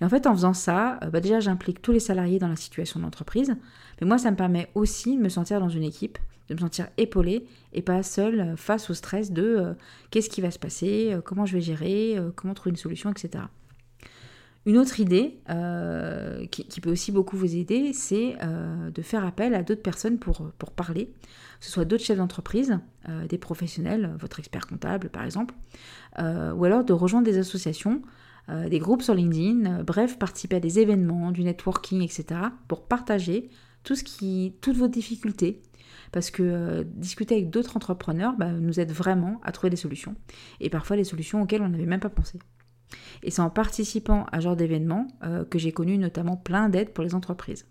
Et 0.00 0.04
en 0.04 0.08
fait, 0.08 0.28
en 0.28 0.34
faisant 0.34 0.54
ça, 0.54 1.00
bah 1.12 1.20
déjà 1.20 1.40
j'implique 1.40 1.82
tous 1.82 1.90
les 1.90 1.98
salariés 1.98 2.38
dans 2.38 2.46
la 2.46 2.54
situation 2.54 3.00
de 3.00 3.04
l'entreprise, 3.04 3.56
mais 4.00 4.06
moi 4.06 4.18
ça 4.18 4.30
me 4.30 4.36
permet 4.36 4.68
aussi 4.76 5.16
de 5.16 5.22
me 5.22 5.28
sentir 5.28 5.58
dans 5.58 5.68
une 5.68 5.82
équipe, 5.82 6.18
de 6.48 6.54
me 6.54 6.60
sentir 6.60 6.86
épaulée 6.96 7.44
et 7.72 7.82
pas 7.82 8.04
seule 8.04 8.54
face 8.56 8.88
au 8.90 8.94
stress 8.94 9.32
de 9.32 9.74
qu'est-ce 10.10 10.30
qui 10.30 10.40
va 10.40 10.52
se 10.52 10.60
passer, 10.60 11.16
comment 11.24 11.44
je 11.44 11.54
vais 11.54 11.60
gérer, 11.60 12.16
comment 12.36 12.54
trouver 12.54 12.70
une 12.70 12.76
solution, 12.76 13.10
etc. 13.10 13.44
Une 14.68 14.76
autre 14.76 15.00
idée 15.00 15.40
euh, 15.48 16.44
qui, 16.44 16.82
peut 16.82 16.90
aussi 16.90 17.10
beaucoup 17.10 17.38
vous 17.38 17.56
aider, 17.56 17.94
c'est 17.94 18.36
euh, 18.42 18.90
de 18.90 19.00
faire 19.00 19.24
appel 19.24 19.54
à 19.54 19.62
d'autres 19.62 19.80
personnes 19.80 20.18
pour, 20.18 20.52
parler, 20.76 21.06
que 21.58 21.64
ce 21.64 21.70
soit 21.70 21.86
d'autres 21.86 22.04
chefs 22.04 22.18
d'entreprise, 22.18 22.78
euh, 23.08 23.26
des 23.26 23.38
professionnels, 23.38 24.14
votre 24.20 24.40
expert 24.40 24.66
comptable 24.66 25.08
par 25.08 25.24
exemple, 25.24 25.54
ou 26.18 26.64
alors 26.66 26.84
de 26.84 26.92
rejoindre 26.92 27.24
des 27.24 27.38
associations, 27.38 28.02
des 28.50 28.78
groupes 28.78 29.00
sur 29.00 29.14
LinkedIn, 29.14 29.84
bref, 29.84 30.18
participer 30.18 30.56
à 30.56 30.60
des 30.60 30.78
événements, 30.80 31.32
du 31.32 31.44
networking, 31.44 32.02
etc., 32.02 32.38
pour 32.66 32.86
partager 32.86 33.48
tout 33.84 33.94
ce 33.94 34.04
qui, 34.04 34.54
toutes 34.60 34.76
vos 34.76 34.88
difficultés, 34.88 35.62
parce 36.12 36.30
que 36.30 36.82
discuter 36.82 37.36
avec 37.36 37.48
d'autres 37.48 37.74
entrepreneurs 37.78 38.34
bah, 38.36 38.52
nous 38.52 38.80
aide 38.80 38.92
vraiment 38.92 39.40
à 39.44 39.52
trouver 39.52 39.70
des 39.70 39.76
solutions, 39.76 40.14
et 40.60 40.68
parfois 40.68 40.96
des 40.96 41.04
solutions 41.04 41.40
auxquelles 41.40 41.62
on 41.62 41.70
n'avait 41.70 41.86
même 41.86 42.00
pas 42.00 42.10
pensé. 42.10 42.38
Et 43.22 43.30
c'est 43.30 43.42
en 43.42 43.50
participant 43.50 44.26
à 44.32 44.38
ce 44.38 44.44
genre 44.44 44.56
d'événements 44.56 45.08
euh, 45.22 45.44
que 45.44 45.58
j'ai 45.58 45.72
connu 45.72 45.98
notamment 45.98 46.36
plein 46.36 46.68
d'aides 46.68 46.92
pour 46.92 47.04
les 47.04 47.14
entreprises. 47.14 47.66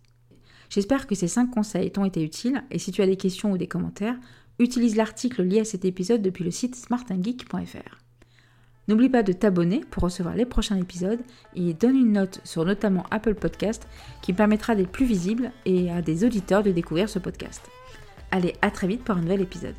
J'espère 0.70 1.08
que 1.08 1.16
ces 1.16 1.28
5 1.28 1.50
conseils 1.50 1.92
t'ont 1.92 2.06
été 2.06 2.24
utiles 2.24 2.64
et 2.72 2.80
si 2.80 2.92
tu 2.92 3.02
as 3.02 3.08
des 3.08 3.18
questions 3.18 3.52
ou 3.52 3.58
des 3.58 3.68
commentaires, 3.68 4.18
utilise 4.60 4.96
l'article 4.96 5.44
lié 5.44 5.62
à 5.62 5.66
cet 5.66 5.86
épisode 5.86 6.22
depuis 6.22 6.44
le 6.44 6.52
site 6.52 6.76
smartandgeek.fr. 6.76 7.98
N'oublie 8.88 9.10
pas 9.10 9.24
de 9.24 9.34
t'abonner 9.34 9.82
pour 9.92 10.04
recevoir 10.04 10.36
les 10.36 10.46
prochains 10.46 10.78
épisodes 10.78 11.20
et 11.56 11.74
donne 11.74 11.98
une 11.98 12.14
note 12.14 12.40
sur 12.46 12.64
notamment 12.64 13.06
Apple 13.12 13.36
Podcast 13.36 13.88
qui 14.22 14.32
permettra 14.32 14.76
d'être 14.76 14.92
plus 14.92 15.06
visible 15.06 15.52
et 15.66 15.92
à 15.92 16.02
des 16.02 16.24
auditeurs 16.24 16.64
de 16.64 16.72
découvrir 16.72 17.10
ce 17.10 17.20
podcast. 17.20 17.62
Allez, 18.32 18.54
à 18.62 18.72
très 18.72 18.88
vite 18.88 19.04
pour 19.04 19.16
un 19.16 19.22
nouvel 19.22 19.42
épisode. 19.42 19.76